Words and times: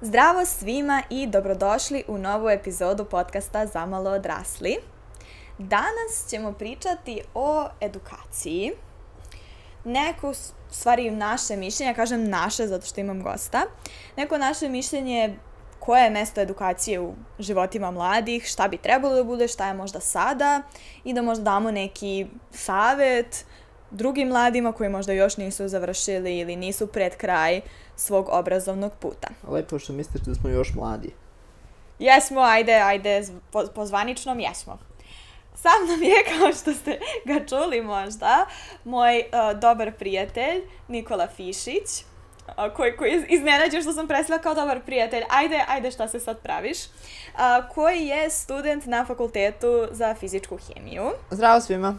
Zdravo 0.00 0.44
svima 0.44 1.02
i 1.10 1.26
dobrodošli 1.26 2.04
u 2.08 2.18
novu 2.18 2.50
epizodu 2.50 3.04
podcasta 3.04 3.66
Zamalo 3.66 4.10
odrasli. 4.10 4.76
Danas 5.58 6.26
ćemo 6.30 6.52
pričati 6.52 7.20
o 7.34 7.66
edukaciji. 7.80 8.72
Neko, 9.84 10.32
stvari 10.70 11.10
naše 11.10 11.56
mišljenje, 11.56 11.94
kažem 11.94 12.28
naše 12.28 12.66
zato 12.66 12.86
što 12.86 13.00
imam 13.00 13.22
gosta, 13.22 13.62
neko 14.16 14.38
naše 14.38 14.68
mišljenje 14.68 15.36
koje 15.78 16.04
je 16.04 16.10
mesto 16.10 16.40
edukacije 16.40 17.00
u 17.00 17.14
životima 17.38 17.90
mladih, 17.90 18.46
šta 18.46 18.68
bi 18.68 18.76
trebalo 18.76 19.14
da 19.14 19.24
bude, 19.24 19.48
šta 19.48 19.68
je 19.68 19.74
možda 19.74 20.00
sada 20.00 20.62
i 21.04 21.12
da 21.12 21.22
možda 21.22 21.44
damo 21.44 21.70
neki 21.70 22.26
savet 22.50 23.44
drugim 23.90 24.28
mladima 24.28 24.72
koji 24.72 24.90
možda 24.90 25.12
još 25.12 25.36
nisu 25.36 25.68
završili 25.68 26.38
ili 26.38 26.56
nisu 26.56 26.86
pred 26.86 27.16
kraj 27.16 27.60
svog 27.96 28.28
obrazovnog 28.30 28.92
puta. 29.00 29.28
Lepo 29.48 29.78
što 29.78 29.92
mislite 29.92 30.30
da 30.30 30.34
smo 30.34 30.50
još 30.50 30.74
mladi. 30.74 31.12
Jesmo, 31.98 32.40
ajde, 32.40 32.74
ajde, 32.74 33.22
po, 33.52 33.64
po 33.74 33.86
zvaničnom 33.86 34.40
jesmo. 34.40 34.78
Sam 35.54 35.88
nam 35.88 36.02
je, 36.02 36.14
kao 36.38 36.52
što 36.52 36.74
ste 36.74 37.00
ga 37.24 37.46
čuli 37.46 37.82
možda, 37.82 38.46
moj 38.84 39.18
uh, 39.18 39.60
dobar 39.60 39.92
prijatelj 39.92 40.62
Nikola 40.88 41.26
Fišić, 41.36 42.04
uh, 42.48 42.74
koji, 42.76 42.96
koji 42.96 43.24
iznenađe 43.28 43.82
što 43.82 43.92
sam 43.92 44.08
presila 44.08 44.38
kao 44.38 44.54
dobar 44.54 44.80
prijatelj. 44.86 45.22
Ajde, 45.30 45.64
ajde 45.68 45.90
šta 45.90 46.08
se 46.08 46.20
sad 46.20 46.42
praviš. 46.42 46.78
Uh, 46.84 47.40
koji 47.74 48.06
je 48.06 48.30
student 48.30 48.86
na 48.86 49.04
fakultetu 49.04 49.86
za 49.90 50.14
fizičku 50.14 50.58
hemiju. 50.58 51.10
Zdravo 51.30 51.60
svima. 51.60 51.98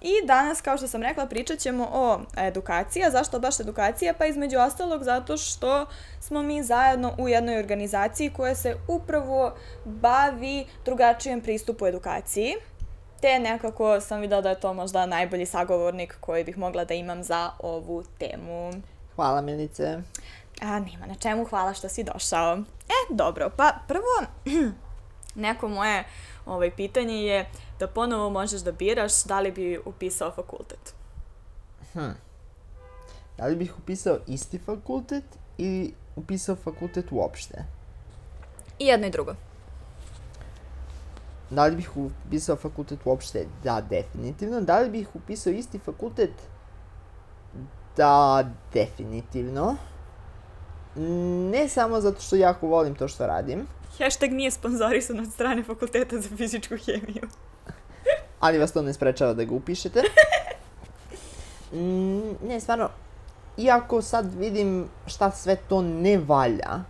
I 0.00 0.26
danas, 0.26 0.60
kao 0.60 0.76
što 0.76 0.88
sam 0.88 1.02
rekla, 1.02 1.26
pričat 1.26 1.58
ćemo 1.58 1.88
o 1.92 2.20
edukaciji. 2.36 3.04
A 3.04 3.10
zašto 3.10 3.40
baš 3.40 3.60
edukacija? 3.60 4.14
Pa 4.18 4.26
između 4.26 4.58
ostalog 4.58 5.02
zato 5.04 5.36
što 5.36 5.86
smo 6.20 6.42
mi 6.42 6.62
zajedno 6.62 7.14
u 7.18 7.28
jednoj 7.28 7.58
organizaciji 7.58 8.30
koja 8.30 8.54
se 8.54 8.76
upravo 8.88 9.54
bavi 9.84 10.66
drugačijem 10.84 11.40
pristupu 11.40 11.86
edukaciji. 11.86 12.54
Te 13.20 13.38
nekako 13.38 14.00
sam 14.00 14.20
videla 14.20 14.40
da 14.40 14.48
je 14.50 14.60
to 14.60 14.74
možda 14.74 15.06
najbolji 15.06 15.46
sagovornik 15.46 16.16
koji 16.20 16.44
bih 16.44 16.58
mogla 16.58 16.84
da 16.84 16.94
imam 16.94 17.22
za 17.22 17.50
ovu 17.58 18.04
temu. 18.18 18.72
Hvala, 19.16 19.40
Milice. 19.40 19.98
A, 20.62 20.80
nema 20.80 21.06
na 21.06 21.14
čemu, 21.14 21.44
hvala 21.44 21.74
što 21.74 21.88
si 21.88 22.04
došao. 22.04 22.56
E, 22.88 23.14
dobro, 23.14 23.50
pa 23.56 23.72
prvo, 23.88 24.26
neko 25.34 25.68
moje 25.68 26.04
ovaj, 26.48 26.70
pitanje 26.70 27.14
je 27.14 27.48
da 27.78 27.86
ponovo 27.86 28.30
možeš 28.30 28.60
da 28.60 28.72
biraš 28.72 29.24
da 29.24 29.40
li 29.40 29.52
bi 29.52 29.80
upisao 29.84 30.30
fakultet. 30.30 30.94
Hm. 31.92 32.10
Da 33.38 33.46
li 33.46 33.56
bih 33.56 33.74
upisao 33.78 34.18
isti 34.26 34.58
fakultet 34.58 35.24
ili 35.58 35.94
upisao 36.16 36.56
fakultet 36.56 37.06
uopšte? 37.10 37.64
I 38.78 38.86
jedno 38.86 39.06
i 39.06 39.10
drugo. 39.10 39.34
Da 41.50 41.66
li 41.66 41.76
bih 41.76 41.90
upisao 41.96 42.56
fakultet 42.56 42.98
uopšte? 43.04 43.46
Da, 43.64 43.80
definitivno. 43.80 44.60
Da 44.60 44.80
li 44.80 44.90
bih 44.90 45.08
upisao 45.14 45.52
isti 45.52 45.78
fakultet? 45.78 46.32
Da, 47.96 48.44
definitivno. 48.72 49.76
Ne 51.50 51.68
samo 51.68 52.00
zato 52.00 52.20
što 52.20 52.36
jako 52.36 52.66
volim 52.66 52.94
to 52.94 53.08
što 53.08 53.26
radim. 53.26 53.66
Hashtag 53.98 54.32
nije 54.32 54.50
sponzorisan 54.50 55.20
od 55.20 55.32
strane 55.32 55.62
fakulteta 55.62 56.20
za 56.20 56.36
fizičku 56.36 56.74
hemiju. 56.76 57.28
Ali 58.40 58.58
vas 58.58 58.72
to 58.72 58.82
ne 58.82 58.92
sprečava 58.92 59.34
da 59.34 59.44
ga 59.44 59.54
upišete. 59.54 60.02
Mm, 61.72 62.48
ne, 62.48 62.60
stvarno, 62.60 62.88
iako 63.56 64.02
sad 64.02 64.34
vidim 64.34 64.88
šta 65.06 65.30
sve 65.30 65.56
to 65.56 65.82
ne 65.82 66.18
valja, 66.18 66.84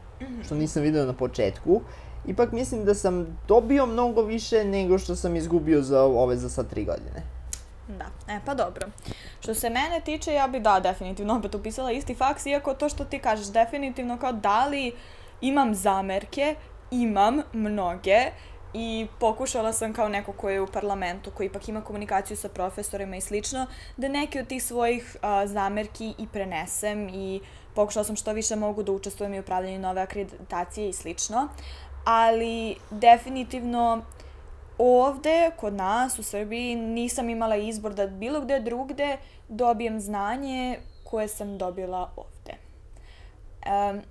što 0.45 0.55
nisam 0.55 0.83
video 0.83 1.07
na 1.07 1.13
početku, 1.13 1.81
ipak 2.27 2.53
mislim 2.53 2.85
da 2.85 2.95
sam 2.95 3.39
dobio 3.49 3.87
mnogo 3.87 4.23
više 4.23 4.65
nego 4.65 4.99
što 4.99 5.17
sam 5.17 5.37
izgubio 5.37 5.83
za 5.83 6.03
ove 6.03 6.37
za 6.37 6.49
sad 6.49 6.71
tri 6.71 6.85
godine. 6.85 7.23
Da, 7.89 8.35
e 8.35 8.41
pa 8.45 8.55
dobro. 8.55 8.87
Što 9.41 9.55
se 9.55 9.71
mene 9.71 10.01
tiče, 10.05 10.33
ja 10.33 10.49
bi 10.49 10.61
da, 10.61 10.81
definitivno 10.81 11.37
opet 11.37 11.55
upisala 11.55 11.93
isti 11.93 12.15
faks, 12.15 12.47
iako 12.47 12.75
to 12.75 12.89
što 12.89 13.05
ti 13.05 13.19
kažeš, 13.19 13.47
definitivno 13.47 14.19
kao 14.19 14.33
da 14.33 14.67
li 14.67 14.93
imam 15.41 15.75
zamerke, 15.75 16.55
imam 16.91 17.43
mnoge, 17.53 18.31
i 18.75 19.07
pokušala 19.21 19.73
sam 19.73 19.93
kao 19.93 20.09
neko 20.09 20.33
ko 20.33 20.51
je 20.51 20.61
u 20.61 20.67
parlamentu, 20.67 21.31
koji 21.31 21.47
ipak 21.47 21.69
ima 21.69 21.81
komunikaciju 21.81 22.37
sa 22.37 22.49
profesorima 22.49 23.17
i 23.17 23.21
slično, 23.21 23.67
da 23.97 24.09
neke 24.09 24.41
od 24.41 24.47
tih 24.47 24.65
svojih 24.65 25.17
a, 25.23 25.47
zamerki 25.47 26.15
i 26.19 26.27
prenesem 26.33 27.09
i 27.09 27.41
pokušala 27.75 28.05
sam 28.05 28.17
što 28.17 28.33
više 28.33 28.57
mogu 28.57 28.83
da 28.83 28.93
učestvujem 28.93 29.35
i 29.35 29.39
u 29.39 29.41
upravljanju 29.41 29.79
nove 29.79 30.03
akreditacije 30.03 30.89
i 30.89 30.93
slično. 30.93 31.49
Ali 32.05 32.77
definitivno 32.91 34.03
ovde, 34.79 35.51
kod 35.57 35.73
nas 35.73 36.19
u 36.19 36.23
Srbiji, 36.23 36.75
nisam 36.75 37.31
imala 37.31 37.57
izbor 37.57 37.95
da 37.95 38.07
bilo 38.07 38.41
gde 38.41 38.61
drugde 38.61 39.17
dobijem 39.49 40.01
znanje 40.01 40.79
koje 41.05 41.29
sam 41.29 41.59
dobila 41.59 42.11
ovde. 42.17 42.55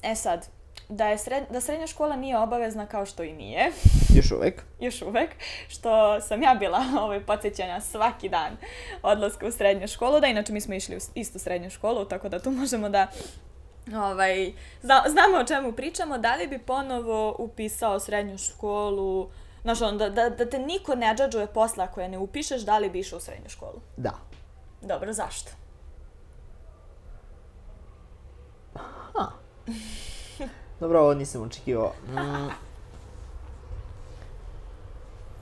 E 0.04 0.16
sad, 0.16 0.48
da, 0.90 1.08
je 1.08 1.18
sred, 1.18 1.44
da 1.50 1.62
srednja 1.62 1.88
škola 1.88 2.16
nije 2.16 2.38
obavezna 2.38 2.86
kao 2.86 3.06
što 3.06 3.24
i 3.24 3.34
nije. 3.34 3.72
Još 4.16 4.32
uvek. 4.32 4.64
Još 4.86 5.02
uvek. 5.02 5.30
Što 5.68 6.22
sam 6.22 6.44
ja 6.44 6.56
bila 6.60 6.84
ovaj, 7.04 7.26
podsjećanja 7.26 7.82
svaki 7.82 8.30
dan 8.30 8.58
odlaska 9.04 9.48
u 9.48 9.52
srednju 9.52 9.88
školu. 9.88 10.20
Da, 10.20 10.28
inače 10.28 10.54
mi 10.54 10.62
smo 10.62 10.74
išli 10.74 10.96
u 10.96 11.00
istu 11.16 11.40
srednju 11.40 11.70
školu, 11.70 12.06
tako 12.06 12.30
da 12.30 12.40
tu 12.40 12.52
možemo 12.62 12.90
da 12.90 13.08
ovaj, 13.96 14.54
zna, 14.82 15.04
znamo 15.08 15.38
o 15.38 15.46
čemu 15.46 15.72
pričamo. 15.72 16.18
Da 16.18 16.36
li 16.36 16.48
bi 16.48 16.60
ponovo 16.60 17.36
upisao 17.40 18.00
srednju 18.00 18.38
školu, 18.38 19.30
znaš, 19.62 19.82
on, 19.82 19.98
da, 19.98 20.10
da, 20.10 20.30
da 20.30 20.50
te 20.50 20.60
niko 20.60 20.96
ne 20.96 21.16
džađuje 21.18 21.48
posle 21.48 21.84
ako 21.84 22.02
je 22.02 22.10
ne 22.10 22.18
upišeš, 22.18 22.62
da 22.62 22.78
li 22.78 22.90
bi 22.90 23.00
išao 23.00 23.18
u 23.18 23.22
srednju 23.22 23.50
školu? 23.50 23.82
Da. 23.98 24.14
Dobro, 24.82 25.14
zašto? 25.14 25.52
Aha. 28.74 29.32
Dobro, 30.80 31.00
ovo 31.00 31.14
nisam 31.14 31.42
očekivao. 31.42 31.92
Mm. 32.10 32.50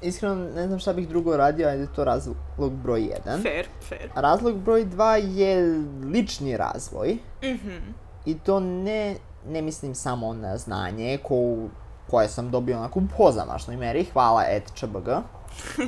Iskreno, 0.01 0.35
ne 0.35 0.67
znam 0.67 0.79
šta 0.79 0.93
bih 0.93 1.09
drugo 1.09 1.37
radio, 1.37 1.67
ajde 1.67 1.87
to 1.95 2.03
razlog 2.03 2.35
broj 2.83 3.01
1. 3.01 3.43
Fair, 3.43 3.67
fair. 3.89 4.09
A 4.15 4.21
razlog 4.21 4.55
broj 4.55 4.85
2 4.85 5.37
je 5.37 5.83
lični 6.13 6.57
razvoj. 6.57 7.17
Mhm. 7.43 7.69
Mm 7.69 7.93
I 8.25 8.39
to 8.39 8.59
ne, 8.59 9.15
ne 9.47 9.61
mislim 9.61 9.95
samo 9.95 10.33
na 10.33 10.57
znanje 10.57 11.17
ko, 11.23 11.55
koje 12.09 12.27
sam 12.27 12.51
dobio 12.51 12.77
onako 12.77 12.99
u 12.99 13.03
pozamašnoj 13.17 13.77
meri, 13.77 14.05
hvala 14.13 14.43
et 14.49 14.71
čbg. 14.75 15.09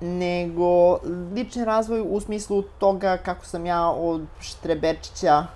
nego 0.00 0.98
lični 1.34 1.64
razvoj 1.64 2.02
u 2.08 2.20
smislu 2.20 2.62
toga 2.62 3.16
kako 3.16 3.44
sam 3.44 3.66
ja 3.66 3.88
od 3.88 4.22
štreberčića 4.40 5.46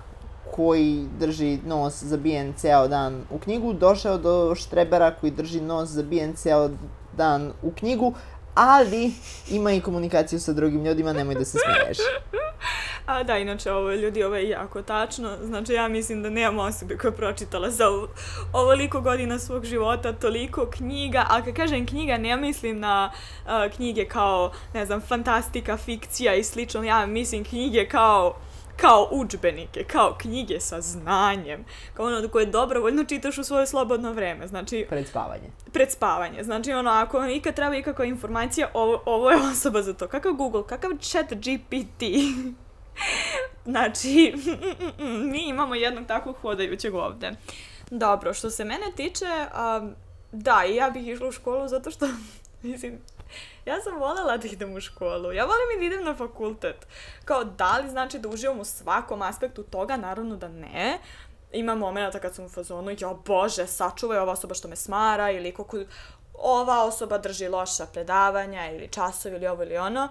koji 0.53 1.07
drži 1.19 1.59
nos 1.67 2.03
zabijen 2.03 2.53
ceo 2.57 2.89
dan 2.89 3.23
u 3.31 3.39
knjigu, 3.39 3.73
došao 3.73 4.19
do 4.19 4.55
štrebera 4.55 5.15
koji 5.21 5.31
drži 5.31 5.61
nos 5.61 5.89
zabijen 5.89 6.35
ceo 6.35 6.71
dan 7.17 7.53
u 7.63 7.71
knjigu, 7.71 8.15
ali 8.55 9.13
ima 9.51 9.73
i 9.73 9.81
komunikaciju 9.81 10.41
sa 10.41 10.53
drugim 10.53 10.85
ljudima, 10.85 11.13
nemoj 11.13 11.35
da 11.35 11.45
se 11.45 11.59
smiješ. 11.59 11.99
A 13.07 13.23
da, 13.23 13.39
inače, 13.39 13.73
ovo 13.73 13.93
ljudi, 13.93 14.25
ovo 14.25 14.37
je 14.37 14.49
jako 14.49 14.83
tačno. 14.83 15.37
Znači, 15.43 15.73
ja 15.73 15.89
mislim 15.89 16.23
da 16.23 16.31
nemam 16.31 16.59
osobe 16.59 16.99
koja 16.99 17.13
pročitala 17.13 17.71
za 17.71 17.89
ovo, 17.89 18.09
ovoliko 18.53 19.01
godina 19.01 19.39
svog 19.39 19.65
života, 19.65 20.13
toliko 20.13 20.67
knjiga, 20.67 21.27
a 21.29 21.45
kad 21.45 21.55
kažem 21.55 21.87
knjiga, 21.87 22.17
ne 22.17 22.37
mislim 22.37 22.81
na 22.81 23.13
uh, 23.45 23.77
knjige 23.77 24.05
kao, 24.05 24.53
ne 24.75 24.87
znam, 24.87 25.01
fantastika, 25.01 25.77
fikcija 25.77 26.35
i 26.35 26.45
slično, 26.45 26.83
ja 26.83 27.07
mislim 27.07 27.45
knjige 27.45 27.89
kao 27.89 28.35
kao 28.81 29.09
učbenike, 29.11 29.85
kao 29.85 30.17
knjige 30.19 30.61
sa 30.61 30.81
znanjem, 30.81 31.65
kao 31.95 32.07
ono 32.07 32.29
koje 32.29 32.47
dobrovoljno 32.47 33.05
čitaš 33.05 33.39
u 33.39 33.45
svoje 33.45 33.67
slobodno 33.67 34.13
vreme, 34.13 34.47
znači... 34.47 34.87
Pred 34.89 35.09
spavanje. 35.09 35.51
Pred 35.73 35.91
spavanje, 35.91 36.45
znači 36.45 36.73
ono, 36.73 36.91
ako 36.91 37.27
ikad 37.27 37.55
treba 37.55 37.77
ikakva 37.77 38.05
informacija, 38.05 38.71
ovo, 38.75 39.03
ovo 39.07 39.31
je 39.31 39.37
osoba 39.37 39.83
za 39.83 39.95
to. 39.95 40.09
Kakav 40.09 40.33
Google, 40.33 40.67
kakav 40.67 40.91
chat 41.01 41.33
GPT? 41.33 42.03
znači, 43.73 44.35
mi 45.33 45.49
imamo 45.49 45.75
jednog 45.75 46.07
takvog 46.07 46.37
hodajućeg 46.37 46.95
ovde. 46.95 47.31
Dobro, 47.91 48.35
što 48.35 48.51
se 48.51 48.65
mene 48.65 48.87
tiče, 48.97 49.27
um, 49.27 49.95
da, 50.33 50.65
i 50.69 50.75
ja 50.75 50.91
bih 50.91 51.09
išla 51.09 51.29
u 51.29 51.33
školu 51.33 51.69
zato 51.69 51.91
što, 51.91 52.07
mislim, 52.63 52.99
ja 53.65 53.81
sam 53.81 53.99
voljela 53.99 54.37
da 54.37 54.49
idem 54.49 54.75
u 54.75 54.81
školu. 54.81 55.33
Ja 55.33 55.45
volim 55.45 55.77
i 55.77 55.79
da 55.79 55.95
idem 55.95 56.05
na 56.05 56.15
fakultet. 56.15 56.87
Kao, 57.25 57.45
da 57.45 57.79
li 57.79 57.91
znači 57.91 58.19
da 58.19 58.29
uživam 58.29 58.61
u 58.61 58.65
svakom 58.65 59.23
aspektu 59.23 59.63
toga? 59.63 59.97
Naravno 59.97 60.37
da 60.37 60.49
ne. 60.49 60.99
Ima 61.53 61.75
momenta 61.75 62.19
kad 62.19 62.35
sam 62.35 62.45
u 62.45 62.49
fazonu, 62.49 62.97
jo 62.99 63.23
bože, 63.27 63.67
sačuvaj 63.67 64.19
ova 64.19 64.33
osoba 64.33 64.55
što 64.55 64.69
me 64.69 64.77
smara, 64.77 65.31
ili 65.31 65.55
kako 65.55 65.79
ova 66.35 66.85
osoba 66.85 67.19
drži 67.19 67.49
loša 67.49 67.87
predavanja, 67.87 68.71
ili 68.71 68.89
časovi, 68.89 69.37
ili 69.37 69.47
ovo 69.47 69.63
ili 69.63 69.77
ono. 69.77 70.09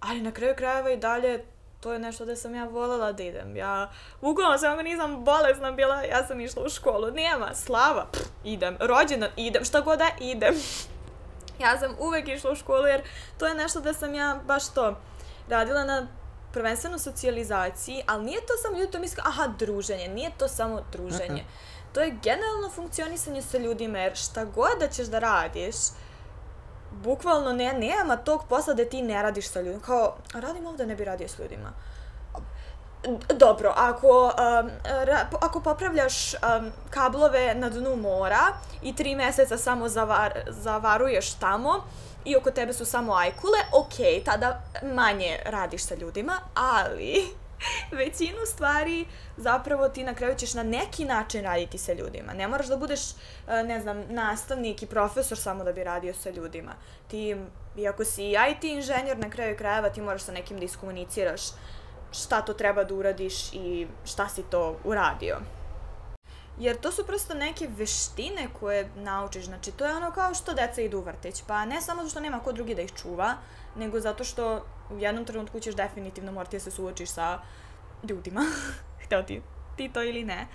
Ali 0.00 0.20
na 0.20 0.32
kraju 0.32 0.54
krajeva 0.56 0.90
i 0.90 0.96
dalje 0.96 1.44
to 1.80 1.92
je 1.92 1.98
nešto 1.98 2.24
da 2.24 2.36
sam 2.36 2.54
ja 2.54 2.64
voljela 2.64 3.12
da 3.12 3.22
idem. 3.22 3.56
Ja, 3.56 3.90
uglavnom 4.20 4.58
samo 4.58 4.82
nisam 4.82 5.24
bolesna 5.24 5.72
bila, 5.72 6.02
ja 6.02 6.26
sam 6.26 6.40
išla 6.40 6.62
u 6.62 6.68
školu. 6.68 7.10
Nema, 7.10 7.54
slava, 7.54 8.06
pff, 8.12 8.22
idem. 8.44 8.76
Rođena, 8.80 9.28
idem, 9.36 9.64
šta 9.64 9.80
god 9.80 9.98
da 9.98 10.10
idem. 10.20 10.54
Ja 11.58 11.78
sam 11.78 11.96
uvek 11.98 12.28
išla 12.28 12.50
u 12.50 12.54
školu 12.54 12.86
jer 12.86 13.02
to 13.38 13.46
je 13.46 13.54
nešto 13.54 13.80
da 13.80 13.94
sam 13.94 14.14
ja 14.14 14.40
baš 14.46 14.68
to 14.68 15.00
radila 15.48 15.84
na 15.84 16.06
prvenstveno 16.52 16.98
socijalizaciji, 16.98 18.02
ali 18.06 18.24
nije 18.24 18.40
to 18.40 18.52
samo 18.62 18.78
ljudi 18.78 18.92
to 18.92 18.98
misle, 18.98 19.22
aha, 19.26 19.46
druženje, 19.58 20.08
nije 20.08 20.30
to 20.38 20.48
samo 20.48 20.82
druženje. 20.92 21.42
Uh 21.42 21.48
-uh. 21.48 21.78
To 21.92 22.00
je 22.00 22.18
generalno 22.22 22.70
funkcionisanje 22.74 23.42
sa 23.42 23.58
ljudima, 23.58 23.98
jer 23.98 24.16
šta 24.16 24.44
god 24.44 24.78
da 24.80 24.88
ćeš 24.88 25.06
da 25.06 25.18
radiš, 25.18 25.76
bukvalno 26.92 27.52
ne, 27.52 27.72
nema 27.72 28.16
tog 28.16 28.44
posla 28.48 28.74
da 28.74 28.84
ti 28.84 29.02
ne 29.02 29.22
radiš 29.22 29.48
sa 29.48 29.60
ljudima. 29.60 29.82
Kao, 29.82 30.16
radim 30.34 30.66
ovde, 30.66 30.86
ne 30.86 30.96
bi 30.96 31.04
radio 31.04 31.28
s 31.28 31.38
ljudima. 31.38 31.72
Dobro, 33.34 33.72
ako, 33.76 34.24
um, 34.24 34.70
ra, 34.84 35.26
ako 35.40 35.60
popravljaš 35.60 36.34
um, 36.34 36.72
kablove 36.90 37.54
na 37.54 37.68
dnu 37.68 37.96
mora 37.96 38.40
i 38.82 38.96
tri 38.96 39.16
meseca 39.16 39.58
samo 39.58 39.88
zavar, 39.88 40.32
zavaruješ 40.48 41.34
tamo 41.34 41.84
i 42.24 42.36
oko 42.36 42.50
tebe 42.50 42.72
su 42.72 42.84
samo 42.84 43.14
ajkule, 43.14 43.58
ok, 43.72 44.24
tada 44.24 44.62
manje 44.82 45.38
radiš 45.44 45.82
sa 45.82 45.94
ljudima, 45.94 46.32
ali 46.54 47.24
većinu 47.98 48.46
stvari 48.46 49.06
zapravo 49.36 49.88
ti 49.88 50.04
na 50.04 50.14
kraju 50.14 50.34
ćeš 50.34 50.54
na 50.54 50.62
neki 50.62 51.04
način 51.04 51.44
raditi 51.44 51.78
sa 51.78 51.92
ljudima. 51.92 52.32
Ne 52.32 52.48
moraš 52.48 52.66
da 52.66 52.76
budeš, 52.76 53.00
e, 53.10 53.62
ne 53.62 53.80
znam, 53.80 54.04
nastavnik 54.08 54.82
i 54.82 54.86
profesor 54.86 55.38
samo 55.38 55.64
da 55.64 55.72
bi 55.72 55.84
radio 55.84 56.14
sa 56.14 56.30
ljudima. 56.30 56.72
Ti, 57.08 57.36
iako 57.76 58.04
si 58.04 58.30
IT 58.50 58.64
inženjer, 58.64 59.18
na 59.18 59.30
kraju 59.30 59.56
krajeva 59.56 59.90
ti 59.90 60.00
moraš 60.00 60.22
sa 60.22 60.32
nekim 60.32 60.58
da 60.58 60.64
iskomuniciraš 60.64 61.40
šta 62.12 62.40
to 62.42 62.54
treba 62.54 62.84
da 62.84 62.94
uradiš 62.94 63.52
i 63.52 63.86
šta 64.04 64.28
si 64.28 64.42
to 64.42 64.76
uradio. 64.84 65.36
Jer 66.58 66.80
to 66.80 66.92
su 66.92 67.06
prosto 67.06 67.34
neke 67.34 67.68
veštine 67.76 68.48
koje 68.60 68.90
naučiš. 68.96 69.44
Znači, 69.44 69.72
to 69.72 69.86
je 69.86 69.96
ono 69.96 70.10
kao 70.10 70.34
što 70.34 70.54
deca 70.54 70.80
idu 70.80 70.98
u 70.98 71.00
vrtić. 71.00 71.42
Pa 71.46 71.64
ne 71.64 71.80
samo 71.80 72.02
zato 72.02 72.10
što 72.10 72.20
nema 72.20 72.40
ko 72.40 72.52
drugi 72.52 72.74
da 72.74 72.82
ih 72.82 72.92
čuva, 72.92 73.34
nego 73.76 74.00
zato 74.00 74.24
što 74.24 74.64
u 74.90 74.98
jednom 74.98 75.24
trenutku 75.24 75.60
ćeš 75.60 75.74
definitivno 75.74 76.32
morati 76.32 76.56
da 76.56 76.60
se 76.60 76.70
suočiš 76.70 77.10
sa 77.10 77.38
ljudima. 78.08 78.44
Hteo 79.04 79.22
ti 79.22 79.42
ti 79.78 79.88
to 79.92 80.02
ili 80.02 80.24
ne. 80.24 80.46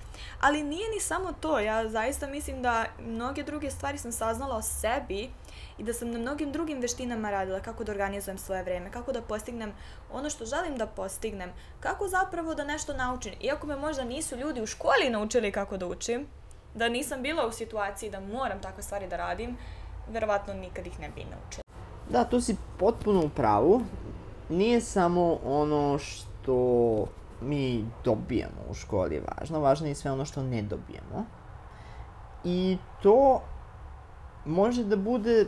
Ali 0.42 0.64
nije 0.64 0.90
ni 0.90 1.00
samo 1.00 1.32
to. 1.32 1.60
Ja 1.60 1.90
zaista 1.90 2.28
mislim 2.28 2.62
da 2.62 2.86
mnoge 3.00 3.44
druge 3.44 3.72
stvari 3.72 3.98
sam 3.98 4.12
saznala 4.12 4.56
o 4.56 4.62
sebi 4.62 5.30
i 5.78 5.84
da 5.84 5.94
sam 5.94 6.12
na 6.12 6.20
mnogim 6.20 6.52
drugim 6.52 6.82
veštinama 6.82 7.32
radila 7.32 7.60
kako 7.60 7.84
da 7.84 7.92
organizujem 7.92 8.38
svoje 8.38 8.64
vreme, 8.64 8.92
kako 8.92 9.12
da 9.12 9.22
postignem 9.22 9.74
ono 10.12 10.30
što 10.30 10.46
želim 10.46 10.78
da 10.78 10.88
postignem, 10.88 11.50
kako 11.80 12.08
zapravo 12.08 12.56
da 12.56 12.64
nešto 12.64 12.94
naučim. 12.94 13.34
Iako 13.42 13.68
me 13.68 13.76
možda 13.76 14.04
nisu 14.04 14.36
ljudi 14.36 14.62
u 14.62 14.68
školi 14.68 15.10
naučili 15.10 15.52
kako 15.52 15.78
da 15.78 15.88
učim, 15.88 16.28
da 16.76 16.90
nisam 16.90 17.22
bila 17.22 17.48
u 17.48 17.52
situaciji 17.52 18.10
da 18.10 18.20
moram 18.20 18.62
takve 18.62 18.84
stvari 18.84 19.08
da 19.08 19.18
radim, 19.18 19.58
verovatno 20.10 20.54
nikad 20.54 20.88
ih 20.88 21.00
ne 21.00 21.10
bi 21.10 21.22
naučila. 21.22 21.64
Da, 22.10 22.24
tu 22.24 22.42
si 22.42 22.58
potpuno 22.80 23.26
u 23.26 23.30
pravu. 23.30 23.82
Nije 24.50 24.82
samo 24.82 25.40
ono 25.46 25.98
što 25.98 26.56
mi 27.42 27.86
dobijamo 28.04 28.62
u 28.70 28.74
školi 28.74 29.22
važno, 29.28 29.60
važno 29.60 29.88
je 29.88 29.96
sve 29.96 30.12
ono 30.12 30.26
što 30.26 30.44
ne 30.44 30.62
dobijemo. 30.62 31.26
I 32.44 32.78
to 33.02 33.42
može 34.46 34.84
da 34.84 34.96
bude 34.96 35.46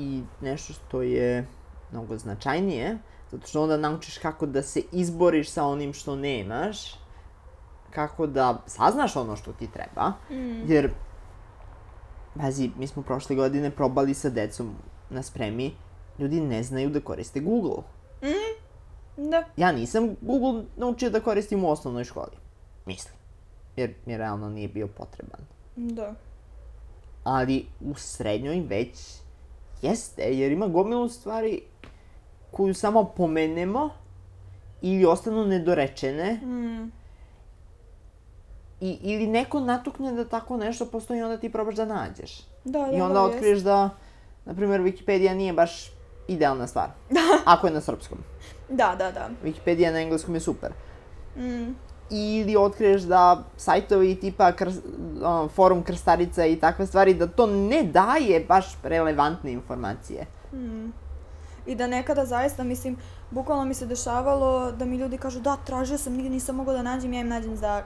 i 0.00 0.22
nešto 0.40 0.72
što 0.72 1.02
je 1.02 1.46
mnogo 1.92 2.18
značajnije, 2.18 2.98
zato 3.30 3.46
što 3.46 3.62
onda 3.62 3.76
naučiš 3.76 4.18
kako 4.18 4.46
da 4.46 4.62
se 4.62 4.82
izboriš 4.92 5.50
sa 5.50 5.64
onim 5.64 5.92
što 5.92 6.16
nemaš, 6.16 6.94
kako 7.90 8.26
da 8.26 8.62
saznaš 8.66 9.16
ono 9.16 9.36
što 9.36 9.52
ti 9.52 9.66
treba, 9.66 10.12
mm. 10.30 10.72
jer, 10.72 10.90
pazi, 12.36 12.70
mi 12.78 12.86
smo 12.86 13.02
prošle 13.02 13.36
godine 13.36 13.70
probali 13.70 14.14
sa 14.14 14.30
decom 14.30 14.74
na 15.10 15.22
spremi, 15.22 15.74
ljudi 16.18 16.40
ne 16.40 16.62
znaju 16.62 16.90
da 16.90 17.00
koriste 17.00 17.40
Google. 17.40 17.82
Mm. 18.22 19.30
Da. 19.30 19.44
Ja 19.56 19.72
nisam 19.72 20.16
Google 20.20 20.62
naučio 20.76 21.10
da 21.10 21.20
koristim 21.20 21.64
u 21.64 21.70
osnovnoj 21.70 22.04
školi. 22.04 22.36
Mislim. 22.86 23.14
Jer 23.76 23.94
mi 24.06 24.16
realno 24.16 24.48
nije 24.48 24.68
bio 24.68 24.86
potreban. 24.86 25.40
Da. 25.76 26.14
Ali 27.24 27.66
u 27.80 27.94
srednjoj 27.94 28.60
već 28.60 29.20
jeste, 29.82 30.22
jer 30.22 30.52
ima 30.52 30.66
gomilu 30.66 31.08
stvari 31.08 31.62
koju 32.50 32.74
samo 32.74 33.04
pomenemo 33.04 33.90
ili 34.82 35.04
ostanu 35.04 35.46
nedorečene. 35.46 36.32
Mm. 36.32 36.92
I, 38.80 38.98
ili 39.02 39.26
neko 39.26 39.60
natukne 39.60 40.12
da 40.12 40.24
tako 40.24 40.56
nešto 40.56 40.86
postoji 40.86 41.18
i 41.18 41.22
onda 41.22 41.36
ti 41.36 41.52
probaš 41.52 41.74
da 41.74 41.84
nađeš. 41.84 42.40
Da, 42.64 42.78
da, 42.78 42.96
I 42.96 43.00
onda 43.00 43.14
da, 43.14 43.22
otkriješ 43.22 43.56
jest. 43.56 43.64
da, 43.64 43.90
na 44.44 44.54
primjer, 44.54 44.80
Wikipedia 44.80 45.34
nije 45.34 45.52
baš 45.52 45.90
idealna 46.28 46.66
stvar. 46.66 46.88
ako 47.44 47.66
je 47.66 47.72
na 47.72 47.80
srpskom. 47.80 48.18
Da, 48.68 48.94
da, 48.98 49.10
da. 49.12 49.28
Wikipedia 49.44 49.92
na 49.92 50.00
engleskom 50.00 50.34
je 50.34 50.40
super. 50.40 50.72
Mm. 51.36 51.74
Ili 52.10 52.56
otkriješ 52.56 53.02
da 53.02 53.44
sajtovi 53.56 54.14
tipa 54.20 54.52
kr, 54.52 54.68
um, 54.68 55.48
forum 55.48 55.82
krstarica 55.82 56.46
i 56.46 56.56
takve 56.56 56.86
stvari, 56.86 57.14
da 57.14 57.26
to 57.26 57.46
ne 57.46 57.82
daje 57.82 58.44
baš 58.48 58.76
relevantne 58.82 59.52
informacije. 59.52 60.26
Mm. 60.52 60.92
I 61.66 61.74
da 61.74 61.86
nekada 61.86 62.24
zaista, 62.24 62.64
mislim, 62.64 62.96
bukvalno 63.30 63.64
mi 63.64 63.74
se 63.74 63.86
dešavalo 63.86 64.72
da 64.72 64.84
mi 64.84 64.96
ljudi 64.96 65.18
kažu 65.18 65.40
da, 65.40 65.56
tražio 65.56 65.98
sam, 65.98 66.12
nigde 66.12 66.30
nisam 66.30 66.56
mogla 66.56 66.74
da 66.74 66.82
nađem, 66.82 67.12
ja 67.12 67.20
im 67.20 67.28
nađem 67.28 67.56
za 67.56 67.82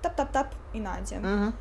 tap, 0.00 0.16
tap, 0.16 0.32
tap 0.32 0.46
i 0.74 0.80
nađem. 0.80 1.24
Uh 1.24 1.30
-huh. 1.30 1.52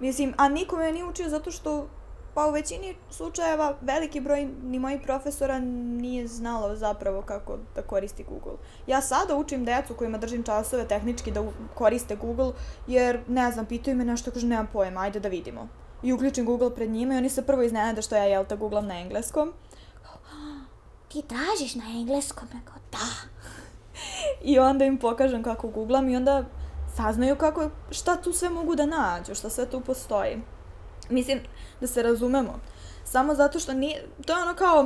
Mislim, 0.00 0.34
a 0.36 0.48
niko 0.48 0.76
me 0.76 0.92
nije 0.92 1.04
učio 1.04 1.28
zato 1.28 1.50
što 1.50 1.86
Pa 2.34 2.46
u 2.46 2.50
većini 2.50 2.94
slučajeva 3.10 3.76
veliki 3.80 4.20
broj 4.20 4.48
ni 4.62 4.78
mojih 4.78 5.00
profesora 5.02 5.58
nije 5.58 6.26
znalo 6.26 6.76
zapravo 6.76 7.22
kako 7.22 7.58
da 7.74 7.82
koristi 7.82 8.24
Google. 8.24 8.52
Ja 8.86 9.00
sada 9.00 9.36
učim 9.36 9.64
decu 9.64 9.94
kojima 9.94 10.18
držim 10.18 10.42
časove 10.42 10.88
tehnički 10.88 11.30
da 11.30 11.44
koriste 11.74 12.16
Google 12.16 12.52
jer, 12.86 13.20
ne 13.28 13.52
znam, 13.52 13.66
pitaju 13.66 13.96
me 13.96 14.04
nešto, 14.04 14.30
kažu 14.30 14.46
nemam 14.46 14.68
pojma, 14.72 15.00
ajde 15.00 15.20
da 15.20 15.28
vidimo. 15.28 15.68
I 16.02 16.12
uključim 16.12 16.44
Google 16.46 16.74
pred 16.74 16.90
njima 16.90 17.14
i 17.14 17.16
oni 17.16 17.28
se 17.28 17.46
prvo 17.46 17.62
iznenade 17.62 18.02
što 18.02 18.16
ja, 18.16 18.24
jel 18.24 18.44
te, 18.44 18.56
googlam 18.56 18.86
na 18.86 19.00
engleskom. 19.00 19.52
Ti 21.08 21.22
tražiš 21.22 21.74
na 21.74 21.84
engleskom? 21.84 22.48
Ja 22.54 22.60
kao, 22.64 22.78
da. 22.92 22.98
I 24.52 24.58
onda 24.58 24.84
im 24.84 24.98
pokažem 24.98 25.42
kako 25.42 25.68
googlam 25.68 26.08
i 26.08 26.16
onda 26.16 26.44
saznaju 26.96 27.36
kako, 27.36 27.70
šta 27.90 28.16
tu 28.16 28.32
sve 28.32 28.48
mogu 28.48 28.74
da 28.74 28.86
nađu, 28.86 29.34
šta 29.34 29.50
sve 29.50 29.70
tu 29.70 29.80
postoji. 29.80 30.42
Mislim, 31.10 31.40
da 31.82 31.86
se 31.86 32.02
razumemo. 32.02 32.60
Samo 33.04 33.34
zato 33.34 33.58
što 33.58 33.72
nije, 33.72 34.08
to 34.26 34.32
je 34.32 34.42
ono 34.42 34.54
kao, 34.54 34.82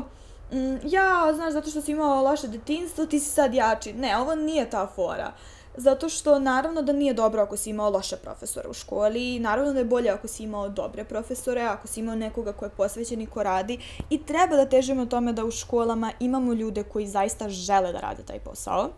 mm, 0.52 0.76
ja, 0.84 1.32
znaš, 1.34 1.52
zato 1.52 1.70
što 1.70 1.80
si 1.80 1.92
imao 1.92 2.22
loše 2.22 2.48
detinstvo, 2.48 3.06
ti 3.06 3.20
si 3.20 3.30
sad 3.30 3.54
jači. 3.54 3.92
Ne, 3.92 4.18
ovo 4.18 4.34
nije 4.34 4.70
ta 4.70 4.86
fora. 4.94 5.32
Zato 5.76 6.08
što 6.08 6.38
naravno 6.38 6.82
da 6.82 6.92
nije 6.92 7.14
dobro 7.14 7.42
ako 7.42 7.56
si 7.56 7.70
imao 7.70 7.90
loše 7.90 8.16
profesore 8.16 8.68
u 8.68 8.72
školi, 8.72 9.38
naravno 9.38 9.72
da 9.72 9.78
je 9.78 9.84
bolje 9.84 10.10
ako 10.10 10.28
si 10.28 10.42
imao 10.42 10.68
dobre 10.68 11.04
profesore, 11.04 11.62
ako 11.62 11.86
si 11.86 12.00
imao 12.00 12.14
nekoga 12.14 12.52
ko 12.52 12.64
je 12.64 12.70
posvećen 12.70 13.20
i 13.20 13.26
ko 13.26 13.42
radi 13.42 13.78
i 14.10 14.22
treba 14.22 14.56
da 14.56 14.66
težimo 14.68 15.06
tome 15.06 15.32
da 15.32 15.44
u 15.44 15.50
školama 15.50 16.12
imamo 16.20 16.52
ljude 16.52 16.82
koji 16.82 17.06
zaista 17.06 17.48
žele 17.48 17.92
da 17.92 18.00
rade 18.00 18.22
taj 18.22 18.38
posao. 18.38 18.90